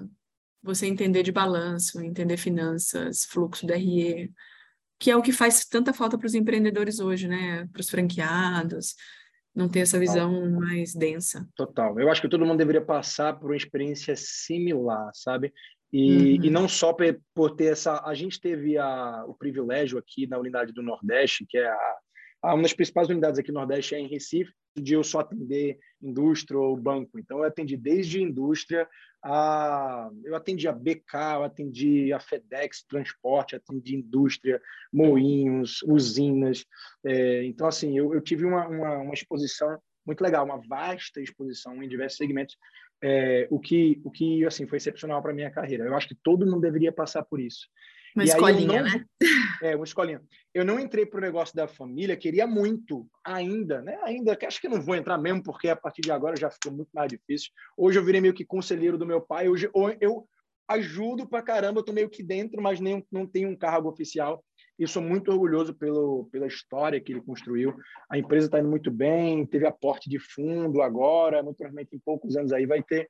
[0.63, 4.31] Você entender de balanço, entender finanças, fluxo da RE,
[4.99, 7.67] que é o que faz tanta falta para os empreendedores hoje, né?
[7.73, 8.95] Para os franqueados,
[9.55, 10.61] não ter essa visão Total.
[10.61, 11.49] mais densa.
[11.55, 11.99] Total.
[11.99, 15.53] Eu acho que todo mundo deveria passar por uma experiência similar, sabe?
[15.93, 16.45] E, uhum.
[16.45, 16.95] e não só
[17.35, 18.03] por ter essa.
[18.05, 21.69] A gente teve a, o privilégio aqui na unidade do Nordeste, que é
[22.43, 25.79] a, uma das principais unidades aqui no Nordeste é em Recife, de eu só atender
[26.01, 27.19] indústria ou banco.
[27.19, 28.89] Então, eu atendi desde indústria
[29.23, 30.09] a...
[30.25, 34.61] Eu atendi a BK, eu atendi a FedEx Transporte, atendi indústria,
[34.93, 36.65] moinhos, usinas.
[37.05, 41.83] É, então, assim, eu, eu tive uma, uma, uma, exposição muito legal, uma vasta exposição
[41.83, 42.57] em diversos segmentos,
[43.03, 45.85] é, o que, o que assim, foi excepcional para a minha carreira.
[45.85, 47.67] Eu acho que todo mundo deveria passar por isso.
[48.15, 49.05] Uma e escolinha, não, né?
[49.63, 50.23] É, uma escolinha.
[50.55, 53.99] Eu não entrei para o negócio da família, queria muito ainda, né?
[54.03, 56.73] Ainda, que acho que não vou entrar mesmo, porque a partir de agora já ficou
[56.73, 57.51] muito mais difícil.
[57.77, 60.27] Hoje eu virei meio que conselheiro do meu pai, hoje eu
[60.67, 64.43] ajudo para caramba, eu tô meio que dentro, mas nem, não tenho um cargo oficial.
[64.81, 67.77] E sou muito orgulhoso pelo, pela história que ele construiu.
[68.11, 72.37] A empresa está indo muito bem, teve aporte de fundo agora, muito provavelmente em poucos
[72.37, 73.09] anos aí vai ter,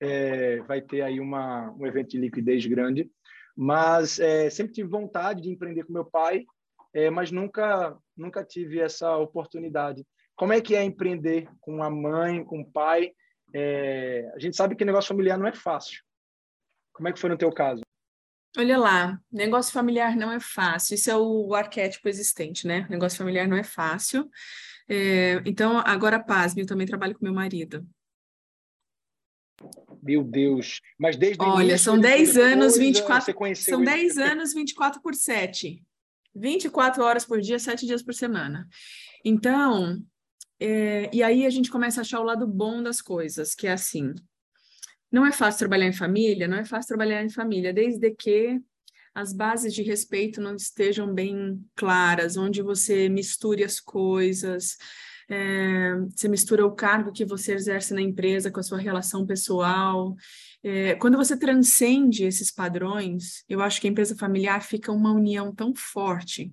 [0.00, 3.08] é, vai ter aí uma, um evento de liquidez grande
[3.56, 6.44] mas é, sempre tive vontade de empreender com meu pai,
[6.92, 10.04] é, mas nunca nunca tive essa oportunidade.
[10.36, 13.12] Como é que é empreender com a mãe, com o pai?
[13.52, 16.02] É, a gente sabe que negócio familiar não é fácil.
[16.92, 17.83] Como é que foi no teu caso?
[18.56, 20.94] Olha lá, negócio familiar não é fácil.
[20.94, 22.86] Isso é o arquétipo existente, né?
[22.88, 24.30] Negócio familiar não é fácil.
[24.88, 27.84] É, então, agora, pasme, eu também trabalho com meu marido.
[30.02, 30.80] Meu Deus.
[30.98, 33.34] Mas desde Olha, início, são 10 anos, 24.
[33.56, 35.82] São 10 anos, 24 por 7.
[36.34, 38.68] 24 horas por dia, 7 dias por semana.
[39.24, 40.00] Então,
[40.60, 43.72] é, e aí a gente começa a achar o lado bom das coisas, que é
[43.72, 44.14] assim.
[45.14, 48.60] Não é fácil trabalhar em família, não é fácil trabalhar em família, desde que
[49.14, 54.76] as bases de respeito não estejam bem claras, onde você misture as coisas,
[55.30, 60.16] é, você mistura o cargo que você exerce na empresa com a sua relação pessoal.
[60.64, 65.54] É, quando você transcende esses padrões, eu acho que a empresa familiar fica uma união
[65.54, 66.52] tão forte.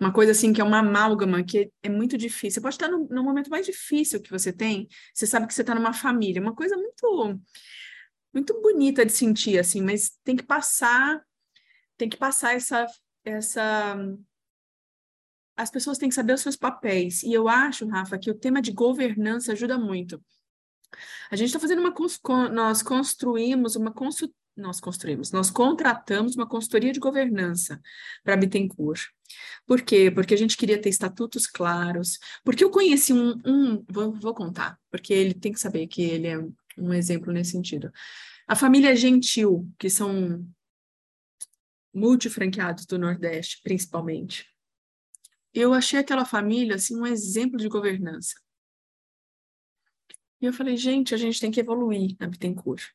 [0.00, 2.54] Uma coisa assim que é uma amálgama, que é muito difícil.
[2.54, 5.60] Você pode estar no, no momento mais difícil que você tem, você sabe que você
[5.60, 7.38] está numa família, uma coisa muito
[8.34, 11.24] muito bonita de sentir assim, mas tem que passar
[11.96, 12.86] tem que passar essa
[13.24, 13.96] essa
[15.56, 17.22] as pessoas têm que saber os seus papéis.
[17.22, 20.22] E eu acho, Rafa, que o tema de governança ajuda muito.
[21.30, 21.94] A gente está fazendo uma.
[22.50, 23.94] Nós construímos uma.
[24.56, 27.80] Nós construímos, nós contratamos uma consultoria de governança
[28.22, 29.08] para Bittencourt.
[29.66, 30.12] Por quê?
[30.12, 32.18] Porque a gente queria ter estatutos claros.
[32.44, 33.40] Porque eu conheci um.
[33.44, 36.38] um vou, vou contar, porque ele tem que saber que ele é
[36.78, 37.92] um exemplo nesse sentido.
[38.46, 40.46] A família Gentil, que são
[41.92, 44.46] multifranqueados do Nordeste, principalmente
[45.54, 48.34] eu achei aquela família assim um exemplo de governança.
[50.40, 52.90] E eu falei, gente, a gente tem que evoluir na Bittencourt.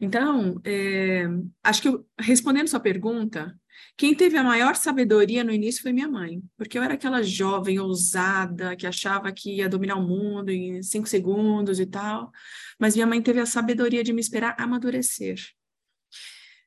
[0.00, 1.24] Então, é,
[1.62, 3.54] acho que respondendo sua pergunta,
[3.96, 7.78] quem teve a maior sabedoria no início foi minha mãe, porque eu era aquela jovem
[7.78, 12.30] ousada que achava que ia dominar o mundo em cinco segundos e tal,
[12.78, 15.38] mas minha mãe teve a sabedoria de me esperar amadurecer.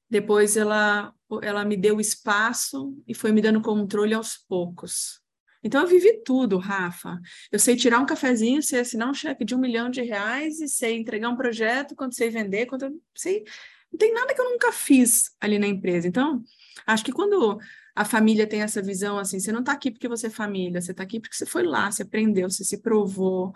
[0.09, 5.23] Depois ela, ela me deu espaço e foi me dando controle aos poucos.
[5.63, 7.19] Então, eu vivi tudo, Rafa.
[7.51, 10.67] Eu sei tirar um cafezinho, sei assinar um cheque de um milhão de reais e
[10.67, 13.45] sei entregar um projeto, quando sei vender, quando sei.
[13.91, 16.07] Não tem nada que eu nunca fiz ali na empresa.
[16.07, 16.43] Então,
[16.85, 17.59] acho que quando
[17.95, 20.91] a família tem essa visão assim, você não está aqui porque você é família, você
[20.91, 23.53] está aqui porque você foi lá, você aprendeu, você se provou.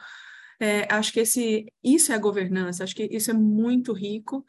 [0.60, 4.46] É, acho que esse, isso é a governança, acho que isso é muito rico.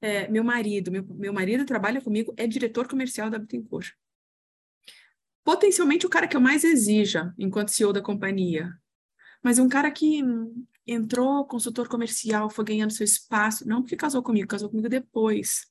[0.00, 3.92] É, meu marido, meu, meu marido trabalha comigo, é diretor comercial da Bittencourt
[5.44, 8.72] potencialmente o cara que eu mais exija enquanto CEO da companhia.
[9.42, 10.22] Mas um cara que
[10.86, 15.66] entrou consultor comercial, foi ganhando seu espaço, não porque casou comigo, casou comigo depois,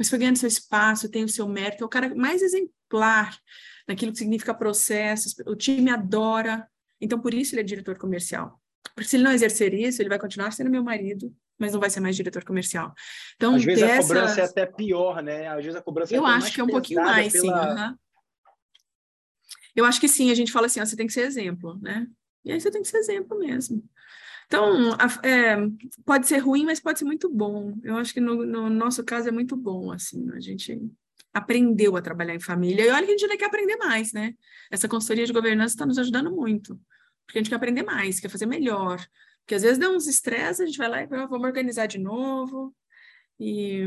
[0.00, 3.38] mas foi ganhando seu espaço, tem o seu mérito, é o cara mais exemplar
[3.86, 6.66] naquilo que significa processos, o time adora,
[6.98, 8.58] então por isso ele é diretor comercial.
[8.94, 11.90] Porque se ele não exercer isso, ele vai continuar sendo meu marido, mas não vai
[11.90, 12.94] ser mais diretor comercial.
[13.36, 15.48] Então, Às vezes a cobrança é até pior, né?
[15.48, 17.42] Às vezes a cobrança é Eu acho que é um pouquinho mais, pela...
[17.42, 17.82] sim.
[17.82, 17.96] Uhum.
[19.76, 22.06] Eu acho que sim, a gente fala assim, ó, você tem que ser exemplo, né?
[22.42, 23.84] E aí você tem que ser exemplo mesmo.
[24.50, 25.56] Então, é,
[26.04, 27.72] pode ser ruim, mas pode ser muito bom.
[27.84, 30.76] Eu acho que no, no, nosso caso é muito bom, assim, a gente
[31.32, 32.84] aprendeu a trabalhar em família.
[32.84, 34.34] E olha que a gente ainda quer aprender mais, né?
[34.68, 36.80] Essa consultoria de governança está nos ajudando muito,
[37.24, 38.98] porque a gente quer aprender mais, quer fazer melhor.
[39.42, 42.74] Porque às vezes dá uns estresses, a gente vai lá e vamos organizar de novo.
[43.38, 43.84] E,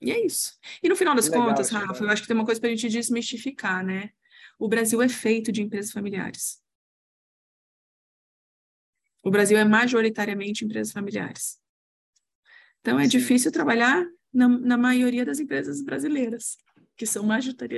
[0.00, 0.54] e é isso.
[0.82, 2.74] E no final das Legal, contas, Rafa, eu acho que tem uma coisa para a
[2.74, 4.12] gente desmistificar, né?
[4.58, 6.60] o Brasil é feito de empresas familiares.
[9.22, 11.58] O Brasil é majoritariamente empresas familiares.
[12.80, 13.10] Então, é Sim.
[13.10, 16.56] difícil trabalhar na, na, maioria das empresas brasileiras,
[16.96, 17.24] que são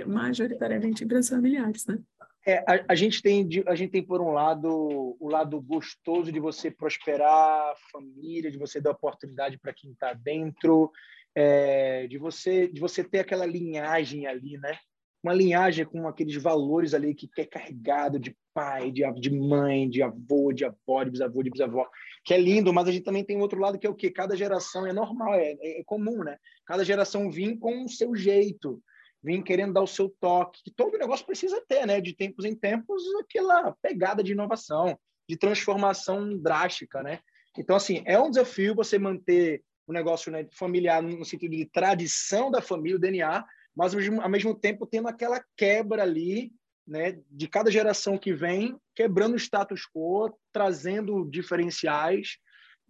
[0.07, 1.99] majoritariamente empresas familiares, né?
[2.47, 6.41] É, a, a, gente tem, a gente tem, por um lado, o lado gostoso de
[6.41, 10.91] você prosperar, família, de você dar oportunidade para quem está dentro,
[11.35, 14.79] é, de você de você ter aquela linhagem ali, né?
[15.23, 20.03] Uma linhagem com aqueles valores ali que é carregado de pai, de, de mãe, de
[20.03, 21.87] avô, de avó, de bisavô, de bisavó,
[22.25, 24.37] que é lindo, mas a gente também tem outro lado que é o que cada
[24.37, 26.37] geração é normal, é, é, comum, né?
[26.67, 28.83] Cada geração vem com o seu jeito,
[29.23, 32.01] vem querendo dar o seu toque, que todo negócio precisa ter, né?
[32.01, 37.21] De tempos em tempos, aquela pegada de inovação, de transformação drástica, né?
[37.59, 42.51] Então, assim, é um desafio você manter o negócio né, familiar no sentido de tradição
[42.51, 43.45] da família, o DNA,
[43.81, 46.53] mas ao mesmo tempo tendo aquela quebra ali,
[46.87, 52.37] né, de cada geração que vem, quebrando o status quo, trazendo diferenciais.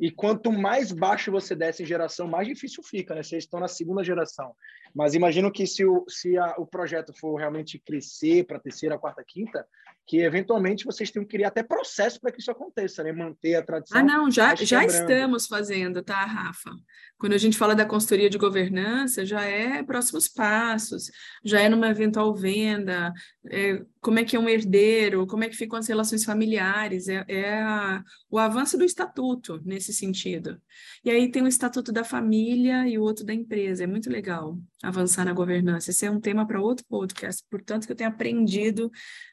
[0.00, 3.22] E quanto mais baixo você desce em geração, mais difícil fica, né?
[3.22, 4.52] Vocês estão na segunda geração.
[4.94, 8.98] Mas imagino que se o, se a, o projeto for realmente crescer para a terceira,
[8.98, 9.64] quarta, quinta,
[10.10, 13.12] que eventualmente vocês tenham que criar até processo para que isso aconteça, né?
[13.12, 13.96] Manter a tradição.
[13.96, 16.72] Ah, não, já, já estamos fazendo, tá, Rafa?
[17.16, 21.12] Quando a gente fala da consultoria de governança, já é próximos passos,
[21.44, 23.12] já é numa eventual venda,
[23.48, 27.24] é, como é que é um herdeiro, como é que ficam as relações familiares, é,
[27.28, 30.60] é a, o avanço do estatuto nesse sentido.
[31.04, 34.58] E aí tem o estatuto da família e o outro da empresa, é muito legal
[34.82, 35.90] avançar na governança.
[35.90, 38.90] Esse é um tema para outro podcast, portanto que eu tenho aprendido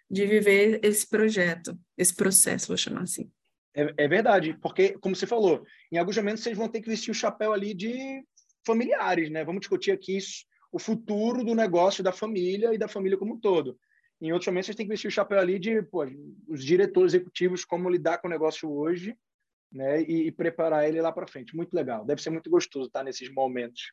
[0.10, 3.30] de viver esse projeto, esse processo, vou chamar assim.
[3.76, 7.12] É, é, verdade, porque, como você falou, em alguns momentos vocês vão ter que vestir
[7.12, 8.24] o chapéu ali de
[8.66, 9.44] familiares, né?
[9.44, 13.40] Vamos discutir aqui isso, o futuro do negócio da família e da família como um
[13.40, 13.78] todo.
[14.20, 16.06] Em outros momentos, vocês têm que vestir o chapéu ali de pô,
[16.48, 19.16] os diretores executivos, como lidar com o negócio hoje,
[19.72, 20.02] né?
[20.02, 21.56] E, e preparar ele lá para frente.
[21.56, 22.04] Muito legal.
[22.04, 23.92] Deve ser muito gostoso estar nesses momentos.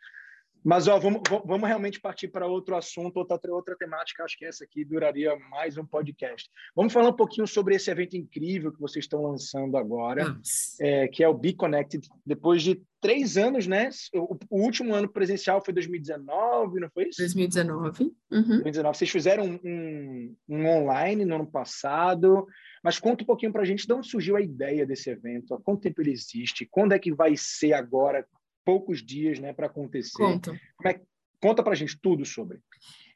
[0.64, 4.24] Mas ó, vamos, vamos realmente partir para outro assunto, outra, outra temática.
[4.24, 6.48] Acho que essa aqui duraria mais um podcast.
[6.74, 10.34] Vamos falar um pouquinho sobre esse evento incrível que vocês estão lançando agora,
[10.80, 12.08] é, que é o Be Connected.
[12.24, 13.90] Depois de três anos, né?
[14.14, 17.20] O, o, último ano presencial foi 2019, não foi isso?
[17.20, 18.04] 2019.
[18.32, 18.44] Uhum.
[18.46, 18.96] 2019.
[18.96, 22.46] Vocês fizeram um, um, um online no ano passado.
[22.82, 25.60] Mas conta um pouquinho para a gente de onde surgiu a ideia desse evento, há
[25.60, 28.26] quanto tempo ele existe, quando é que vai ser agora,
[28.64, 30.16] poucos dias né, para acontecer.
[30.16, 30.58] Conta.
[30.84, 31.00] É,
[31.40, 32.60] conta para a gente tudo sobre.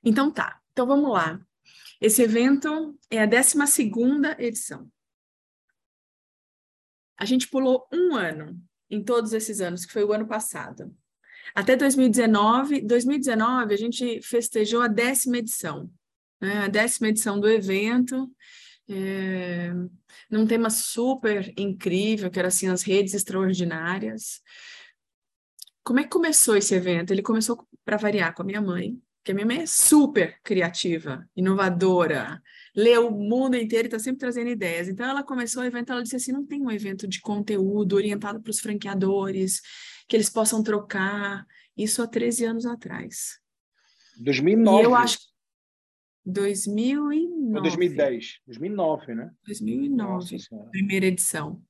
[0.04, 1.40] Então tá, então vamos lá.
[2.00, 3.58] Esse evento é a 12
[4.38, 4.88] edição.
[7.18, 10.94] A gente pulou um ano em todos esses anos, que foi o ano passado.
[11.54, 15.90] Até 2019, 2019 a gente festejou a décima edição,
[16.40, 16.58] né?
[16.58, 18.30] a décima edição do evento,
[18.88, 19.72] é,
[20.30, 24.40] num tema super incrível, que era assim, as redes extraordinárias.
[25.88, 27.14] Como é que começou esse evento?
[27.14, 31.26] Ele começou, para variar, com a minha mãe, que a minha mãe é super criativa,
[31.34, 32.42] inovadora,
[32.76, 34.86] lê o mundo inteiro e está sempre trazendo ideias.
[34.86, 38.38] Então, ela começou o evento, ela disse assim, não tem um evento de conteúdo orientado
[38.38, 39.62] para os franqueadores,
[40.06, 41.46] que eles possam trocar.
[41.74, 43.40] Isso há 13 anos atrás.
[44.20, 44.82] 2009.
[44.82, 45.18] E eu acho
[46.26, 47.56] 2009.
[47.56, 48.40] Ou 2010.
[48.46, 49.30] 2009, né?
[49.46, 50.36] 2009,
[50.70, 51.62] primeira edição.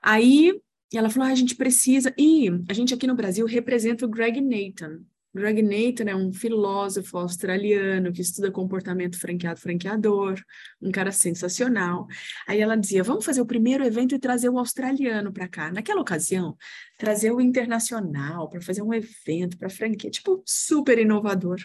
[0.00, 0.62] Aí
[0.94, 2.14] e ela falou: ah, a gente precisa.
[2.16, 5.00] E a gente aqui no Brasil representa o Greg Nathan.
[5.34, 10.40] Greg Nathan é um filósofo australiano que estuda comportamento franqueado-franqueador,
[10.80, 12.06] um cara sensacional.
[12.46, 15.72] Aí ela dizia: vamos fazer o primeiro evento e trazer o australiano para cá.
[15.72, 16.56] Naquela ocasião,
[16.96, 21.58] trazer o internacional para fazer um evento para franquia, tipo, super inovador.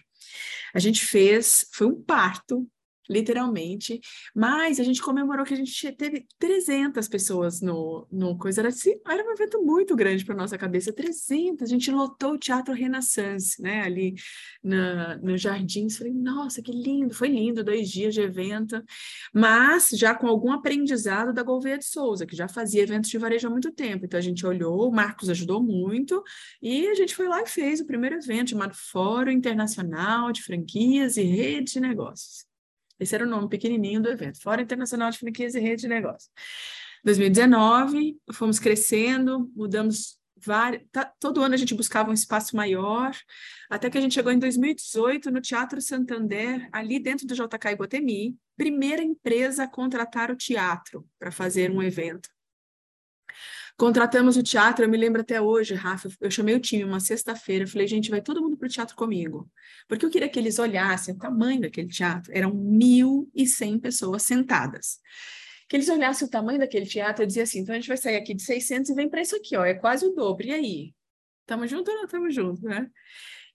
[0.74, 2.68] A gente fez, foi um parto,
[3.10, 4.00] literalmente.
[4.36, 8.62] Mas a gente comemorou que a gente teve 300 pessoas no, no coisa.
[8.62, 11.64] Era, assim, era um evento muito grande para nossa cabeça, 300.
[11.64, 14.16] A gente lotou o Teatro Renaissance, né, ali
[14.64, 15.98] na, no Jardins.
[15.98, 17.14] Falei, nossa, que lindo!
[17.14, 18.82] Foi lindo, dois dias de evento.
[19.34, 23.48] Mas já com algum aprendizado da Gouveia de Souza, que já fazia eventos de varejo
[23.48, 24.06] há muito tempo.
[24.06, 26.24] Então a gente olhou, o Marcos ajudou muito,
[26.62, 31.18] e a gente foi lá e fez o primeiro evento chamado Fórum Internacional de Franquias
[31.18, 32.49] e Redes de Negócios.
[33.00, 36.30] Esse era o nome pequenininho do evento, Fórum Internacional de Franquias e Rede de Negócios.
[37.04, 40.84] 2019, fomos crescendo, mudamos vários.
[40.92, 43.16] Tá, todo ano a gente buscava um espaço maior,
[43.70, 48.38] até que a gente chegou em 2018 no Teatro Santander, ali dentro do JK Iguatemi,
[48.58, 52.30] primeira empresa a contratar o teatro para fazer um evento.
[53.78, 57.66] Contratamos o teatro, eu me lembro até hoje, Rafa, eu chamei o time uma sexta-feira,
[57.66, 59.50] falei, gente, vai todo mundo para o teatro comigo.
[59.88, 62.30] Porque eu queria que eles olhassem o tamanho daquele teatro.
[62.36, 65.00] Eram 1.100 pessoas sentadas.
[65.70, 68.18] Que eles olhassem o tamanho daquele teatro e diziam assim, então a gente vai sair
[68.18, 70.46] aqui de 600 e vem para isso aqui, ó, é quase o dobro.
[70.46, 70.94] E aí?
[71.42, 72.90] Estamos juntos ou não estamos juntos, né?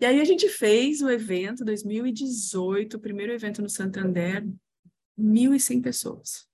[0.01, 4.45] E aí a gente fez o evento 2018, o primeiro evento no Santander,
[5.19, 6.47] 1.100 pessoas.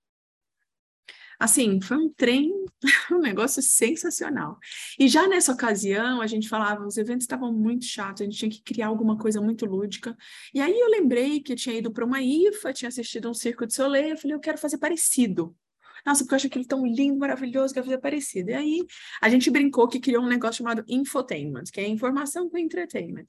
[1.40, 2.52] Assim, foi um trem,
[3.10, 4.58] um negócio sensacional.
[4.98, 8.50] E já nessa ocasião, a gente falava, os eventos estavam muito chatos, a gente tinha
[8.50, 10.14] que criar alguma coisa muito lúdica.
[10.52, 13.66] E aí eu lembrei que eu tinha ido para uma IFA, tinha assistido um Circo
[13.66, 15.56] de Soleil, eu falei, eu quero fazer parecido.
[16.04, 18.50] Nossa, porque eu acho aquilo tão lindo, maravilhoso, quero fazer parecido.
[18.50, 18.86] E aí
[19.22, 23.26] a gente brincou que criou um negócio chamado infotainment, que é informação com entertainment.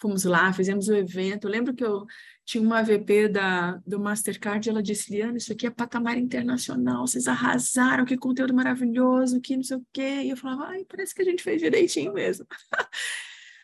[0.00, 1.46] Fomos lá, fizemos o evento.
[1.46, 2.06] Eu lembro que eu
[2.44, 7.06] tinha uma VP da, do Mastercard e ela disse, Liana, isso aqui é patamar internacional,
[7.06, 10.22] vocês arrasaram, que conteúdo maravilhoso, que não sei o quê.
[10.22, 12.46] E eu falava, ai, parece que a gente fez direitinho mesmo.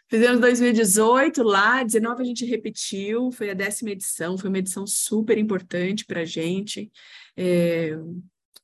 [0.07, 5.39] Fizemos 2018 lá, 19 a gente repetiu, foi a décima edição, foi uma edição super
[5.39, 6.93] importante para a gente,
[7.37, 7.97] é,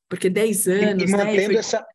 [0.09, 1.45] porque 10 anos, e, e mantendo né?
[1.47, 1.57] Foi...
[1.57, 1.87] essa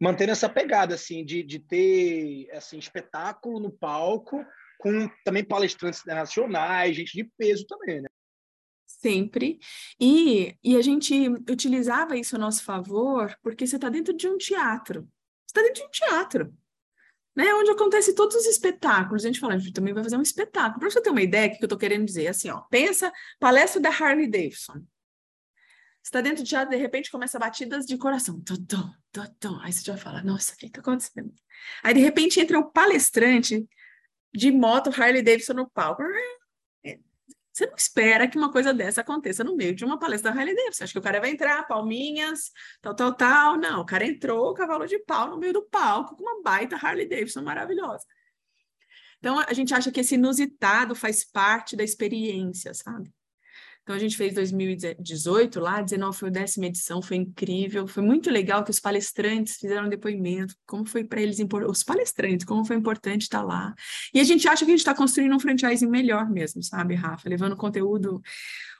[0.00, 4.42] mantendo essa pegada assim de, de ter assim espetáculo no palco
[4.80, 8.08] com também palestrantes internacionais, gente de peso também, né?
[8.86, 9.58] Sempre.
[9.98, 14.36] E, e a gente utilizava isso a nosso favor, porque você está dentro de um
[14.36, 15.02] teatro.
[15.46, 16.54] Você está dentro de um teatro.
[17.36, 19.24] Né, onde acontece todos os espetáculos.
[19.24, 20.80] A gente fala, a gente também vai fazer um espetáculo.
[20.80, 23.80] Para você ter uma ideia do que eu estou querendo dizer, assim, ó, pensa palestra
[23.80, 24.84] da Harley Davidson.
[26.02, 28.40] Você está dentro do teatro, de repente começa batidas de coração.
[28.40, 29.60] Totó, totó.
[29.62, 31.32] Aí você já fala, nossa, o que está acontecendo?
[31.82, 33.66] Aí, de repente, entra o palestrante
[34.32, 36.02] de moto Harley Davidson no palco.
[36.84, 36.98] É,
[37.52, 40.54] você não espera que uma coisa dessa aconteça no meio de uma palestra da Harley
[40.54, 40.84] Davidson.
[40.84, 43.56] Acho que o cara vai entrar, palminhas, tal, tal, tal.
[43.56, 47.08] Não, o cara entrou, cavalo de pau no meio do palco com uma baita Harley
[47.08, 48.04] Davidson maravilhosa.
[49.18, 53.12] Então, a gente acha que esse inusitado faz parte da experiência, sabe?
[53.90, 58.30] Então a gente fez 2018 lá, 19 foi a décima edição, foi incrível, foi muito
[58.30, 62.76] legal que os palestrantes fizeram um depoimento, como foi para eles, os palestrantes, como foi
[62.76, 63.74] importante estar lá.
[64.14, 67.28] E a gente acha que a gente está construindo um franchising melhor mesmo, sabe, Rafa?
[67.28, 68.22] Levando conteúdo.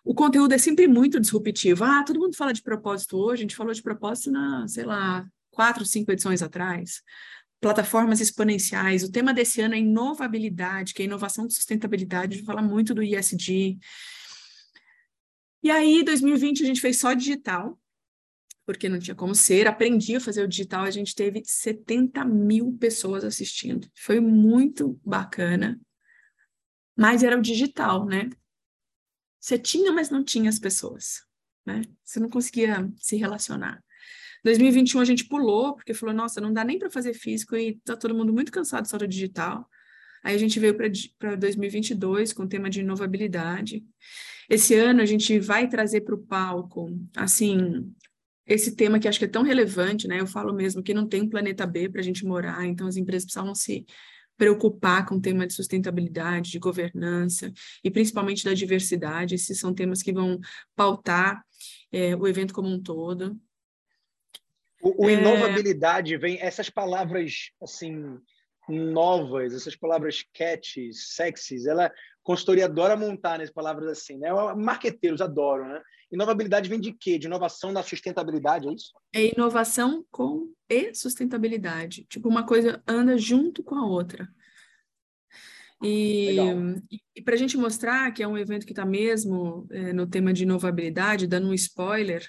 [0.04, 1.82] O conteúdo é sempre muito disruptivo.
[1.82, 5.26] Ah, todo mundo fala de propósito hoje, a gente falou de propósito na, sei lá,
[5.50, 7.02] quatro, cinco edições atrás
[7.60, 9.02] plataformas exponenciais.
[9.02, 12.34] O tema desse ano é inovabilidade, que é inovação de sustentabilidade.
[12.34, 13.78] A gente fala muito do ISD.
[15.62, 17.78] E aí, 2020, a gente fez só digital,
[18.64, 19.66] porque não tinha como ser.
[19.66, 23.88] Aprendi a fazer o digital, a gente teve 70 mil pessoas assistindo.
[23.94, 25.78] Foi muito bacana.
[26.96, 28.30] Mas era o digital, né?
[29.38, 31.22] Você tinha, mas não tinha as pessoas,
[31.66, 31.82] né?
[32.04, 33.82] Você não conseguia se relacionar.
[34.44, 37.96] 2021 a gente pulou, porque falou, nossa, não dá nem para fazer físico e tá
[37.96, 39.68] todo mundo muito cansado só do digital.
[40.22, 40.76] Aí a gente veio
[41.18, 43.84] para 2022 com o tema de inovabilidade.
[44.48, 47.92] Esse ano a gente vai trazer para o palco, assim,
[48.46, 50.20] esse tema que acho que é tão relevante, né?
[50.20, 52.96] Eu falo mesmo que não tem um planeta B para a gente morar, então as
[52.96, 53.86] empresas precisavam se
[54.36, 57.52] preocupar com o tema de sustentabilidade, de governança
[57.84, 59.34] e principalmente da diversidade.
[59.34, 60.40] Esses são temas que vão
[60.74, 61.44] pautar
[61.92, 63.38] é, o evento como um todo.
[64.82, 65.12] O, o é...
[65.12, 68.18] inovabilidade vem essas palavras assim
[68.70, 71.90] novas, essas palavras catches, sexys, ela
[72.22, 74.28] consultoria adora montar nessas palavras assim, né?
[74.54, 75.82] Marqueteiros adoram, né?
[76.12, 77.18] Inovabilidade vem de quê?
[77.18, 78.92] De inovação da sustentabilidade, é isso?
[79.12, 82.04] É inovação com e sustentabilidade.
[82.04, 84.28] Tipo, uma coisa anda junto com a outra.
[85.82, 86.36] E,
[87.16, 90.32] e para a gente mostrar que é um evento que está mesmo é, no tema
[90.32, 92.28] de inovabilidade, dando um spoiler,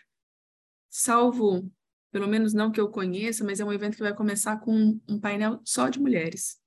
[0.90, 1.70] salvo
[2.12, 5.20] pelo menos não que eu conheça, mas é um evento que vai começar com um
[5.20, 6.60] painel só de mulheres.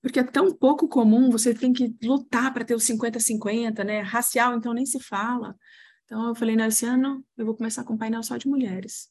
[0.00, 4.00] Porque é tão pouco comum, você tem que lutar para ter o 50-50, né?
[4.00, 5.56] Racial, então nem se fala.
[6.04, 9.08] Então eu falei, nesse ano eu vou começar com um painel só de mulheres.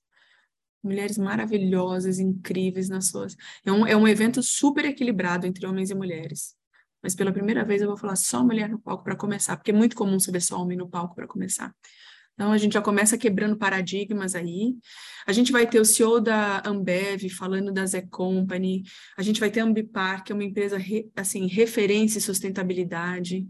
[0.81, 3.35] Mulheres maravilhosas, incríveis nas suas.
[3.65, 6.55] É um, é um evento super equilibrado entre homens e mulheres.
[7.01, 9.73] Mas pela primeira vez eu vou falar só mulher no palco para começar, porque é
[9.73, 11.75] muito comum você ver só homem no palco para começar.
[12.37, 14.75] Então, a gente já começa quebrando paradigmas aí.
[15.25, 18.83] A gente vai ter o CEO da Ambev falando da Z Company.
[19.17, 23.47] A gente vai ter a Ambipar, que é uma empresa re, assim, referência em sustentabilidade.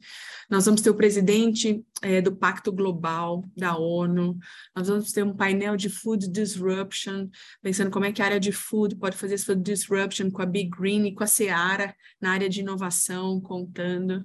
[0.49, 4.37] Nós vamos ter o presidente é, do Pacto Global da ONU.
[4.73, 7.27] Nós vamos ter um painel de Food Disruption,
[7.61, 10.45] pensando como é que a área de food pode fazer esse food disruption com a
[10.45, 14.23] Big Green e com a Seara na área de inovação, contando.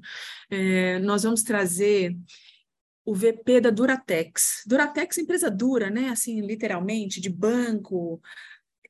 [0.49, 2.17] É, nós vamos trazer
[3.05, 4.63] o VP da Duratex.
[4.67, 6.09] Duratex, empresa dura, né?
[6.09, 8.21] Assim, literalmente, de banco,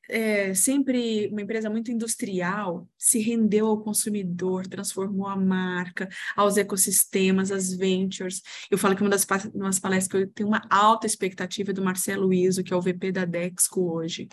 [0.09, 7.51] é, sempre uma empresa muito industrial, se rendeu ao consumidor, transformou a marca, aos ecossistemas,
[7.51, 8.41] às ventures.
[8.69, 11.83] Eu falo que uma das umas palestras que eu tenho uma alta expectativa é do
[11.83, 14.27] Marcelo Iso, que é o VP da Dexco hoje.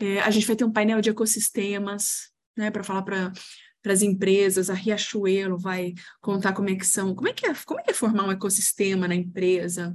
[0.00, 3.32] É, a gente vai ter um painel de ecossistemas, né, para falar para
[3.84, 7.52] para as empresas, a Riachuelo vai contar como é que são, como é que é,
[7.66, 9.94] como é, que é formar um ecossistema na empresa.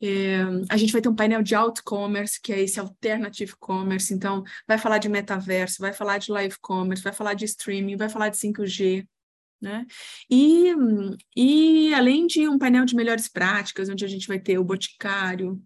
[0.00, 0.38] É,
[0.70, 4.78] a gente vai ter um painel de out-commerce, que é esse alternative commerce, então vai
[4.78, 8.38] falar de metaverso, vai falar de live commerce, vai falar de streaming, vai falar de
[8.38, 9.06] 5G,
[9.60, 9.84] né?
[10.30, 10.72] E,
[11.36, 15.60] e além de um painel de melhores práticas, onde a gente vai ter o Boticário,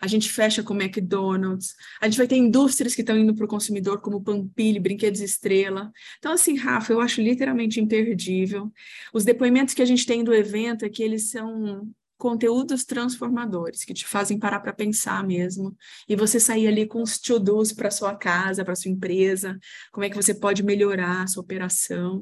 [0.00, 3.48] a gente fecha com McDonald's, a gente vai ter indústrias que estão indo para o
[3.48, 5.92] consumidor, como Pampilho, Brinquedos Estrela.
[6.18, 8.72] Então, assim, Rafa, eu acho literalmente imperdível.
[9.12, 11.88] Os depoimentos que a gente tem do evento é que eles são
[12.18, 15.74] conteúdos transformadores que te fazem parar para pensar mesmo
[16.08, 19.56] e você sair ali com os to-dos para sua casa, para sua empresa,
[19.92, 22.20] como é que você pode melhorar a sua operação.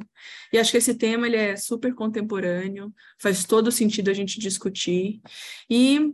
[0.53, 5.21] E acho que esse tema ele é super contemporâneo, faz todo sentido a gente discutir.
[5.69, 6.13] E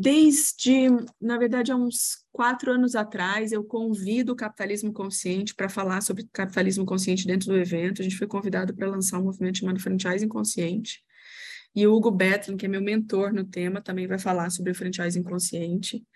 [0.00, 0.86] Desde,
[1.20, 6.28] na verdade, há uns quatro anos atrás, eu convido o Capitalismo Consciente para falar sobre
[6.32, 8.00] capitalismo consciente dentro do evento.
[8.00, 11.02] A gente foi convidado para lançar um movimento chamado Franchising Consciente.
[11.74, 14.74] E o Hugo Betlin, que é meu mentor no tema, também vai falar sobre o
[14.74, 16.06] franchising consciente.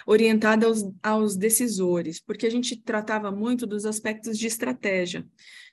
[0.06, 5.26] orientada aos, aos decisores, porque a gente tratava muito dos aspectos de estratégia,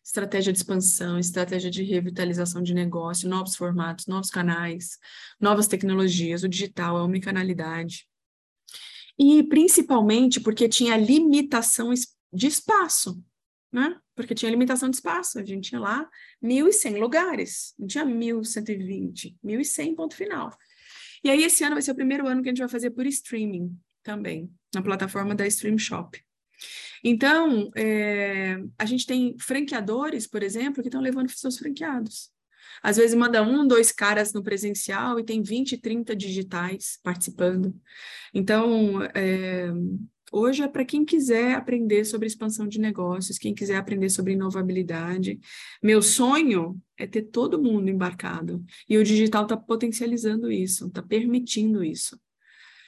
[0.04, 4.98] estratégia de expansão, estratégia de revitalização de negócio, novos formatos, novos canais,
[5.40, 8.08] novas tecnologias, o digital, a omnicanalidade.
[9.20, 11.94] E principalmente porque tinha limitação
[12.34, 13.24] de espaço,
[13.72, 13.98] né?
[14.16, 16.10] Porque tinha limitação de espaço, a gente tinha lá
[16.44, 20.52] 1.100 lugares, não tinha 1.120, 1.100 ponto final.
[21.24, 23.06] E aí esse ano vai ser o primeiro ano que a gente vai fazer por
[23.06, 26.22] streaming também, na plataforma da Stream Shop.
[27.04, 32.30] Então, é, a gente tem franqueadores, por exemplo, que estão levando seus franqueados.
[32.82, 37.76] Às vezes manda um, dois caras no presencial e tem 20, 30 digitais participando.
[38.34, 39.72] Então, é,
[40.32, 45.40] hoje é para quem quiser aprender sobre expansão de negócios, quem quiser aprender sobre inovabilidade.
[45.82, 48.64] Meu sonho é ter todo mundo embarcado.
[48.88, 52.20] E o digital está potencializando isso, está permitindo isso.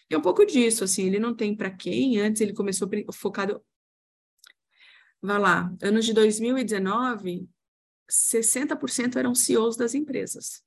[0.09, 3.63] E é um pouco disso, assim, ele não tem para quem, antes ele começou focado.
[5.21, 7.47] Vai lá, anos de 2019,
[8.09, 10.61] 60% eram CEOs das empresas.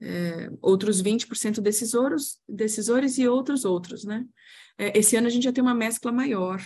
[0.00, 4.26] É, outros 20% decisores, decisores e outros outros, né?
[4.76, 6.60] É, esse ano a gente já tem uma mescla maior.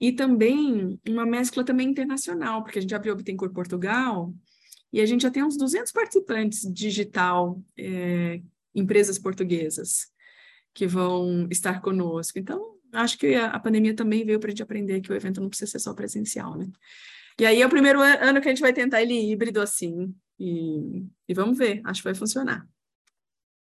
[0.00, 4.32] E também uma mescla também internacional, porque a gente abriu o Bittencourt Portugal
[4.92, 8.40] e a gente já tem uns 200 participantes digital, é,
[8.72, 10.14] empresas portuguesas
[10.76, 12.38] que vão estar conosco.
[12.38, 15.48] Então, acho que a, pandemia também veio para a gente aprender que o evento não
[15.48, 16.68] precisa ser só presencial, né?
[17.40, 21.06] E aí é o primeiro ano que a gente vai tentar ele híbrido assim, e,
[21.26, 22.66] e vamos ver, acho que vai funcionar.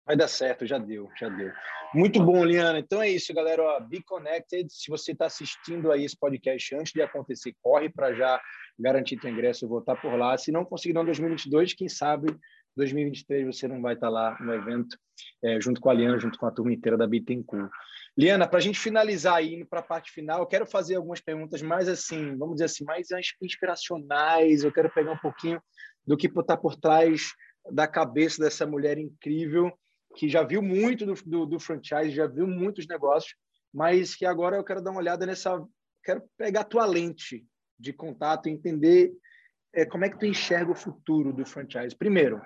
[0.06, 1.52] Vai dar certo, já deu, já deu.
[1.94, 2.78] Muito bom, Liana.
[2.78, 3.78] Então é isso, galera.
[3.80, 4.72] Be Connected.
[4.72, 8.40] Se você está assistindo aí esse podcast antes de acontecer, corre para já
[8.78, 10.36] garantir teu ingresso e voltar por lá.
[10.38, 12.34] Se não conseguir em 2022, quem sabe
[12.76, 14.96] 2023 você não vai estar lá no evento
[15.42, 17.70] é, junto com a Liana, junto com a turma inteira da Bittencourt.
[18.16, 21.20] Liana, para a gente finalizar aí, indo para a parte final, eu quero fazer algumas
[21.20, 23.08] perguntas mais assim, vamos dizer assim, mais
[23.40, 24.64] inspiracionais.
[24.64, 25.60] Eu quero pegar um pouquinho
[26.06, 27.32] do que está por trás
[27.70, 29.72] da cabeça dessa mulher incrível
[30.14, 33.34] que já viu muito do, do, do franchise, já viu muitos negócios,
[33.72, 35.64] mas que agora eu quero dar uma olhada nessa,
[36.04, 37.46] quero pegar a tua lente
[37.78, 39.12] de contato, entender
[39.74, 41.96] é, como é que tu enxerga o futuro do franchise.
[41.96, 42.40] Primeiro,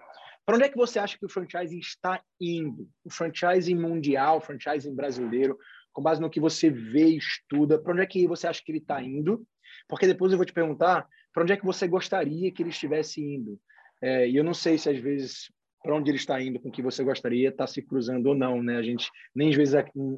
[0.45, 2.89] para onde é que você acha que o franchising está indo?
[3.05, 5.59] O franchising mundial, o franchising brasileiro,
[5.93, 8.71] com base no que você vê e estuda, para onde é que você acha que
[8.71, 9.45] ele está indo?
[9.89, 13.21] Porque depois eu vou te perguntar para onde é que você gostaria que ele estivesse
[13.21, 13.61] indo.
[14.01, 15.51] É, e eu não sei se às vezes
[15.87, 18.61] para onde ele está indo, com o que você gostaria, está se cruzando ou não,
[18.61, 18.77] né?
[18.77, 19.75] A gente nem às vezes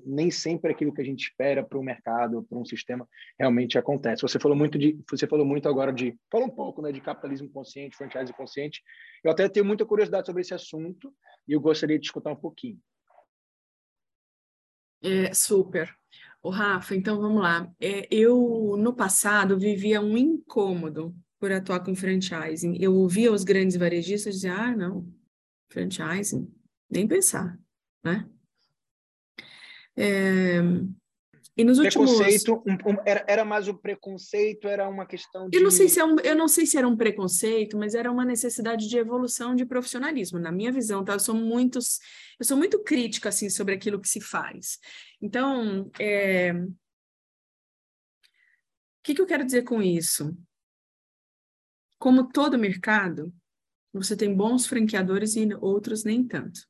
[0.06, 3.06] nem sempre aquilo que a gente espera para o mercado, para um sistema
[3.38, 4.22] realmente acontece.
[4.22, 7.50] Você falou muito de, você falou muito agora de, falou um pouco, né, de capitalismo
[7.50, 8.82] consciente, franchise consciente.
[9.22, 11.12] Eu até tenho muita curiosidade sobre esse assunto
[11.46, 12.80] e eu gostaria de escutar um pouquinho.
[15.02, 15.94] É, super.
[16.42, 17.70] O Rafa, então vamos lá.
[17.78, 22.78] É, eu no passado vivia um incômodo por atuar com franchising.
[22.80, 25.06] Eu ouvia os grandes varejistas dizer: "Ah, não,
[25.68, 26.52] franchising,
[26.90, 27.58] nem pensar,
[28.02, 28.28] né?
[29.96, 30.60] É,
[31.58, 32.86] e nos preconceito, últimos...
[32.86, 35.58] um, um, era, era mais o preconceito, era uma questão de...
[35.58, 38.12] Eu não, sei se é um, eu não sei se era um preconceito, mas era
[38.12, 41.14] uma necessidade de evolução de profissionalismo, na minha visão, tá?
[41.14, 41.80] Eu sou muito,
[42.38, 44.78] eu sou muito crítica, assim, sobre aquilo que se faz.
[45.20, 46.52] Então, é...
[46.52, 46.72] o
[49.02, 50.32] que, que eu quero dizer com isso?
[51.98, 53.34] Como todo mercado,
[53.92, 56.60] você tem bons franqueadores e outros nem tanto.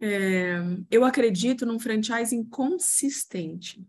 [0.00, 0.56] É,
[0.90, 3.86] eu acredito num franchising consistente.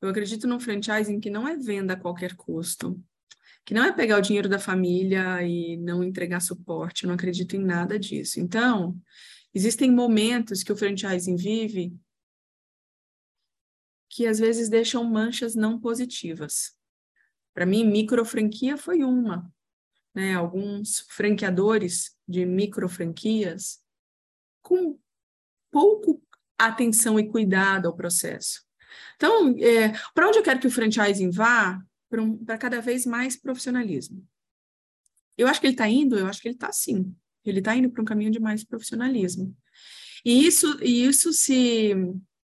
[0.00, 3.02] Eu acredito num franchising que não é venda a qualquer custo,
[3.64, 7.02] que não é pegar o dinheiro da família e não entregar suporte.
[7.02, 8.38] Eu não acredito em nada disso.
[8.38, 8.96] Então,
[9.52, 11.92] existem momentos que o franchising vive
[14.08, 16.77] que às vezes deixam manchas não positivas.
[17.58, 19.52] Para mim, micro franquia foi uma.
[20.14, 20.32] Né?
[20.32, 23.80] Alguns franqueadores de micro franquias
[24.62, 24.96] com
[25.68, 26.22] pouco
[26.56, 28.62] atenção e cuidado ao processo.
[29.16, 31.84] Então, é, para onde eu quero que o franchising vá?
[32.08, 34.24] Para um, cada vez mais profissionalismo.
[35.36, 37.12] Eu acho que ele está indo, eu acho que ele está sim.
[37.44, 39.52] Ele está indo para um caminho de mais profissionalismo.
[40.24, 41.92] E isso, e isso se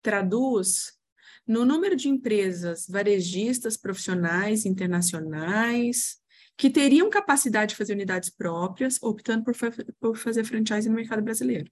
[0.02, 0.98] traduz
[1.48, 6.22] no número de empresas varejistas profissionais internacionais
[6.58, 11.22] que teriam capacidade de fazer unidades próprias, optando por, fa por fazer franchise no mercado
[11.22, 11.72] brasileiro.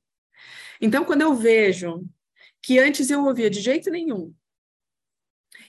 [0.81, 2.05] Então, quando eu vejo
[2.61, 4.33] que antes eu ouvia de jeito nenhum,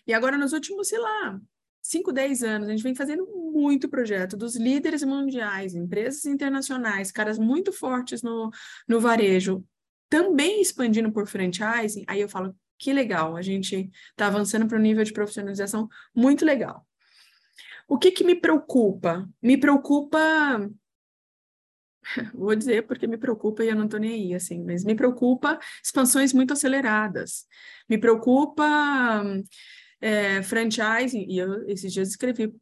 [0.07, 1.41] e agora nos últimos, sei lá,
[1.83, 7.39] 5, 10 anos, a gente vem fazendo muito projeto dos líderes mundiais, empresas internacionais, caras
[7.39, 8.51] muito fortes no,
[8.89, 9.65] no varejo,
[10.09, 14.81] também expandindo por franchising, aí eu falo, que legal, a gente está avançando para um
[14.81, 16.87] nível de profissionalização muito legal.
[17.87, 19.29] O que, que me preocupa?
[19.43, 20.19] Me preocupa,
[22.33, 25.61] vou dizer porque me preocupa e eu não estou nem aí, assim, mas me preocupa
[25.85, 27.47] expansões muito aceleradas.
[27.87, 28.65] Me preocupa
[30.01, 32.55] é, franchising, e eu esses dias escrevi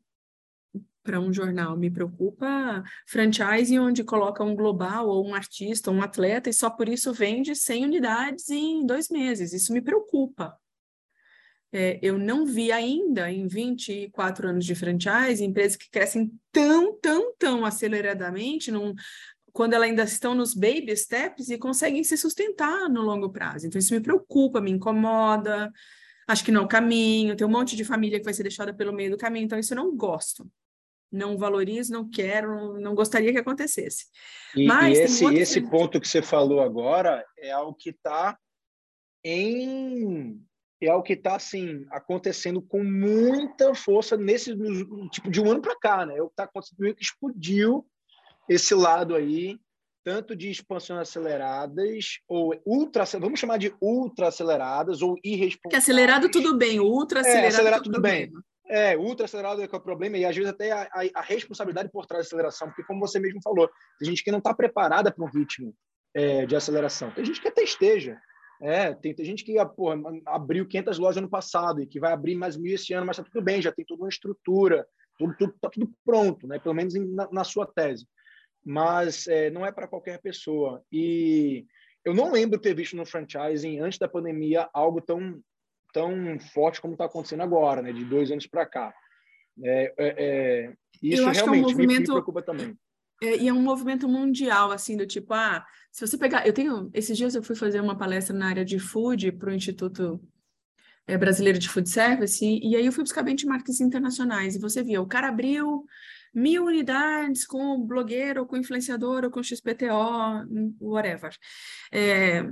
[1.09, 1.75] para um jornal.
[1.75, 6.87] Me preocupa franchise onde coloca um global ou um artista, um atleta, e só por
[6.87, 9.55] isso vende 100 unidades em dois meses.
[9.55, 10.55] Isso me preocupa.
[11.73, 17.35] É, eu não vi ainda, em 24 anos de franchise, empresas que crescem tão, tão,
[17.39, 18.95] tão aceleradamente, num,
[19.51, 23.67] quando elas ainda estão nos baby steps e conseguem se sustentar no longo prazo.
[23.67, 25.73] Então, isso me preocupa, me incomoda,
[26.27, 28.75] acho que não é o caminho, tem um monte de família que vai ser deixada
[28.75, 30.51] pelo meio do caminho, então isso eu não gosto
[31.11, 34.07] não valorizo, não quero, não gostaria que acontecesse.
[34.55, 38.39] E, Mas e esse, um esse ponto que você falou agora é algo que está
[39.25, 40.41] em
[40.81, 44.57] é algo que está assim acontecendo com muita força nesse
[45.11, 46.17] tipo de um ano para cá, né?
[46.17, 47.85] É o que está acontecendo que explodiu
[48.49, 49.59] esse lado aí
[50.05, 55.71] tanto de expansões aceleradas ou ultra, vamos chamar de ultra aceleradas ou irresponsáveis.
[55.71, 58.31] Que acelerado tudo bem, ultra acelerado, é, acelerado tudo, tudo bem.
[58.31, 58.43] bem.
[58.69, 61.23] É, ultra acelerado é que é o problema, e às vezes até a, a, a,
[61.23, 64.53] responsabilidade por trás da aceleração, porque como você mesmo falou, tem gente que não está
[64.53, 65.75] preparada para um ritmo
[66.15, 67.11] é, de aceleração.
[67.11, 68.21] Tem gente que até esteja.
[68.61, 69.97] É, tem, tem gente que ah, porra,
[70.27, 73.31] abriu 500 lojas ano passado e que vai abrir mais mil esse ano, mas está
[73.31, 76.59] tudo bem, já tem toda uma estrutura, tudo, tudo, tá tudo pronto, né?
[76.59, 78.07] pelo menos na, na sua tese.
[78.65, 80.83] Mas é, não é para qualquer pessoa.
[80.93, 81.65] E
[82.05, 85.41] eu não lembro ter visto no franchising, antes da pandemia, algo tão
[85.93, 87.93] tão forte como está acontecendo agora, né?
[87.93, 88.95] De dois anos para cá.
[89.63, 92.77] É, é, é, isso realmente é um movimento, me, preocupa também.
[93.23, 96.47] É, e é um movimento mundial, assim, do tipo, ah, se você pegar.
[96.47, 96.91] Eu tenho.
[96.95, 100.21] Esses dias eu fui fazer uma palestra na área de food para o Instituto
[101.07, 104.83] é, Brasileiro de Food Service, e, e aí eu fui buscar benchmarks internacionais, e você
[104.83, 105.85] via, o cara abriu
[106.35, 110.47] mil unidades com blogueiro, com influenciador, ou com XPTO,
[110.81, 111.35] whatever.
[111.91, 112.43] É,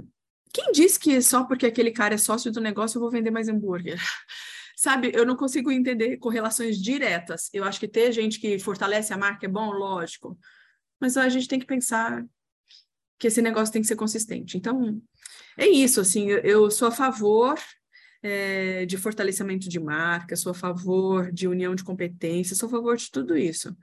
[0.52, 3.48] quem diz que só porque aquele cara é sócio do negócio eu vou vender mais
[3.48, 3.98] hambúrguer?
[4.76, 7.48] Sabe, eu não consigo entender correlações diretas.
[7.52, 10.38] Eu acho que ter gente que fortalece a marca é bom, lógico.
[11.00, 12.24] Mas a gente tem que pensar
[13.18, 14.58] que esse negócio tem que ser consistente.
[14.58, 15.00] Então,
[15.56, 17.58] é isso, assim, eu sou a favor
[18.22, 22.96] é, de fortalecimento de marca, sou a favor de união de competências, sou a favor
[22.96, 23.74] de tudo isso.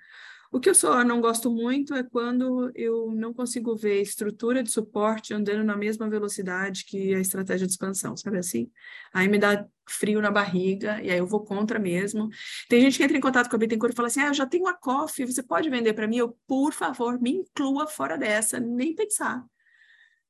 [0.53, 4.69] O que eu só não gosto muito é quando eu não consigo ver estrutura de
[4.69, 8.71] suporte andando na mesma velocidade que a estratégia de expansão, sabe assim?
[9.11, 12.29] Aí me dá frio na barriga e aí eu vou contra mesmo.
[12.69, 14.45] Tem gente que entra em contato com a Bittencourt e fala assim: "Ah, eu já
[14.45, 18.59] tenho a coffee, você pode vender para mim?" Eu, por favor, me inclua fora dessa,
[18.59, 19.43] nem pensar.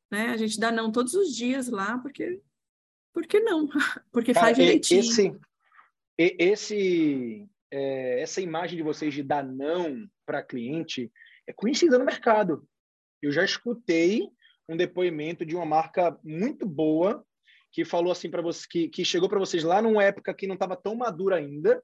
[0.10, 0.30] Né?
[0.30, 2.40] A gente dá não todos os dias lá porque
[3.12, 3.68] porque não?
[4.10, 5.02] Porque Cara, faz direitinho.
[5.02, 5.38] Esse
[6.18, 11.12] esse é, essa imagem de vocês de dar não para cliente
[11.48, 12.68] é conhecida no mercado.
[13.20, 14.30] Eu já escutei
[14.70, 17.26] um depoimento de uma marca muito boa
[17.72, 20.54] que falou assim para vocês que, que chegou para vocês lá numa época que não
[20.54, 21.84] estava tão madura ainda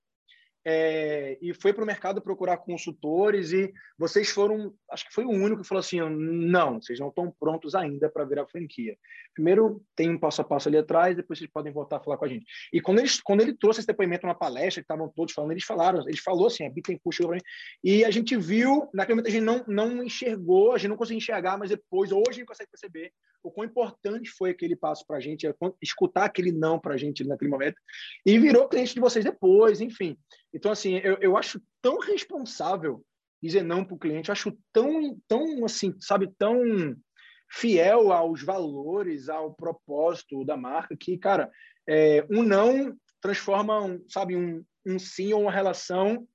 [0.72, 5.32] é, e foi para o mercado procurar consultores e vocês foram, acho que foi o
[5.32, 8.96] único que falou assim, não, vocês não estão prontos ainda para virar franquia.
[9.34, 12.26] Primeiro tem um passo a passo ali atrás, depois vocês podem voltar a falar com
[12.26, 12.46] a gente.
[12.72, 15.64] E quando ele, quando ele trouxe esse depoimento na palestra, que estavam todos falando, eles
[15.64, 17.44] falaram, ele falou assim, a Bittencourt chegou para mim,
[17.84, 21.18] e a gente viu, naquele momento a gente não, não enxergou, a gente não conseguiu
[21.18, 23.12] enxergar, mas depois, hoje a gente consegue perceber
[23.44, 25.48] o quão importante foi aquele passo para a gente,
[25.82, 27.80] escutar aquele não para a gente naquele momento,
[28.26, 30.18] e virou cliente de vocês depois, enfim.
[30.54, 33.04] Então, assim, eu, eu acho tão responsável
[33.42, 36.96] dizer não para o cliente, eu acho tão, tão, assim, sabe, tão
[37.50, 41.50] fiel aos valores, ao propósito da marca, que, cara,
[41.88, 46.28] é, um não transforma, um, sabe, um, um sim ou uma relação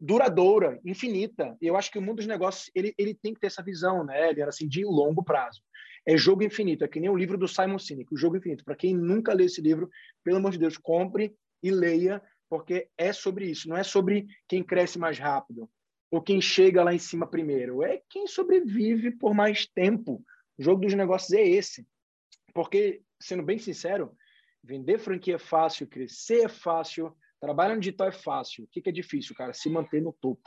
[0.00, 1.56] duradoura, infinita.
[1.60, 4.30] Eu acho que o mundo dos negócios ele, ele tem que ter essa visão, né,
[4.30, 5.62] ele era assim de longo prazo.
[6.06, 8.64] É jogo infinito, é que nem o livro do Simon Sinek, o jogo infinito.
[8.64, 9.88] Para quem nunca lê esse livro,
[10.24, 14.62] pelo amor de Deus, compre e leia, porque é sobre isso, não é sobre quem
[14.62, 15.70] cresce mais rápido
[16.12, 20.22] ou quem chega lá em cima primeiro, é quem sobrevive por mais tempo.
[20.58, 21.86] O jogo dos negócios é esse.
[22.52, 24.14] Porque, sendo bem sincero,
[24.62, 28.64] vender franquia é fácil, crescer é fácil, trabalhar no digital é fácil.
[28.64, 29.54] O que é difícil, cara?
[29.54, 30.46] Se manter no topo.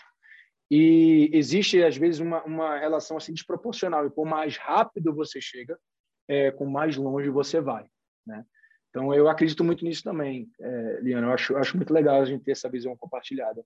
[0.70, 4.06] E existe, às vezes, uma, uma relação assim desproporcional.
[4.06, 5.80] E por mais rápido você chega,
[6.28, 7.88] é, com mais longe você vai.
[8.26, 8.46] Né?
[8.90, 11.28] Então, eu acredito muito nisso também, é, Liana.
[11.28, 13.64] Eu acho, acho muito legal a gente ter essa visão compartilhada.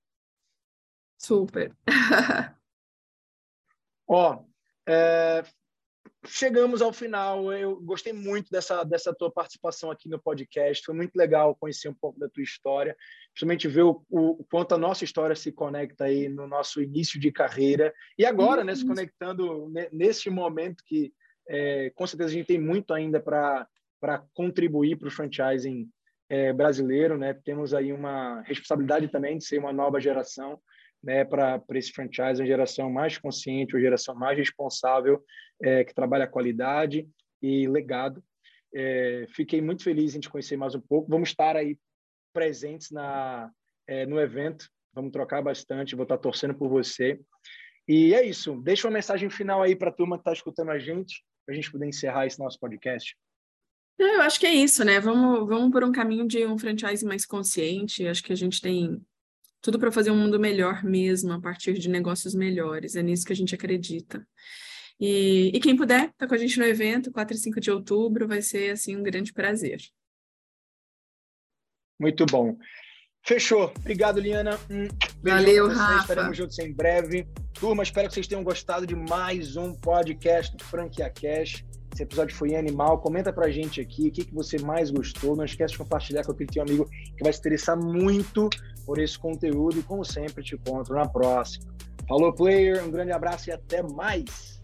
[1.17, 1.75] Super.
[4.07, 4.43] Ó,
[4.87, 5.43] é,
[6.25, 7.51] chegamos ao final.
[7.53, 10.83] Eu gostei muito dessa, dessa tua participação aqui no podcast.
[10.85, 12.95] Foi muito legal conhecer um pouco da tua história,
[13.33, 17.31] principalmente ver o, o, quanto a nossa história se conecta aí no nosso início de
[17.31, 21.13] carreira e agora, né, se conectando nesse momento que
[21.47, 23.67] é, com certeza a gente tem muito ainda para
[23.99, 25.89] para contribuir para o franchising
[26.29, 27.33] é, brasileiro, né?
[27.33, 30.59] Temos aí uma responsabilidade também de ser uma nova geração,
[31.03, 31.23] né?
[31.25, 35.23] Para esse franchise, uma geração mais consciente, uma geração mais responsável,
[35.61, 37.07] é, que trabalha qualidade
[37.41, 38.23] e legado.
[38.73, 41.09] É, fiquei muito feliz em te conhecer mais um pouco.
[41.09, 41.77] Vamos estar aí
[42.33, 43.51] presentes na
[43.87, 44.69] é, no evento.
[44.93, 45.95] Vamos trocar bastante.
[45.95, 47.19] Vou estar torcendo por você.
[47.87, 48.61] E é isso.
[48.61, 51.55] Deixa uma mensagem final aí para a turma que está escutando a gente, para a
[51.55, 53.17] gente poder encerrar esse nosso podcast.
[53.97, 54.99] Eu acho que é isso, né?
[54.99, 58.07] Vamos, vamos por um caminho de um franchise mais consciente.
[58.07, 59.01] Acho que a gente tem
[59.61, 62.95] tudo para fazer um mundo melhor mesmo, a partir de negócios melhores.
[62.95, 64.25] É nisso que a gente acredita.
[64.99, 68.27] E, e quem puder, tá com a gente no evento, 4 e 5 de outubro,
[68.27, 69.79] vai ser assim um grande prazer.
[71.99, 72.57] Muito bom.
[73.25, 73.71] Fechou.
[73.77, 74.57] Obrigado, Liana.
[74.69, 74.87] Um
[75.21, 76.01] Valeu, Rafa.
[76.01, 77.27] Estaremos juntos em breve.
[77.53, 81.65] Turma, espero que vocês tenham gostado de mais um podcast do Franquia Cash.
[81.93, 83.01] Esse episódio foi animal.
[83.01, 85.35] Comenta pra gente aqui o que, que você mais gostou.
[85.35, 88.49] Não esquece de compartilhar com aquele teu amigo que vai se interessar muito
[88.89, 89.77] por esse conteúdo.
[89.77, 91.71] E como sempre, te encontro na próxima.
[92.07, 92.83] Falou, player.
[92.83, 94.58] Um grande abraço e até mais.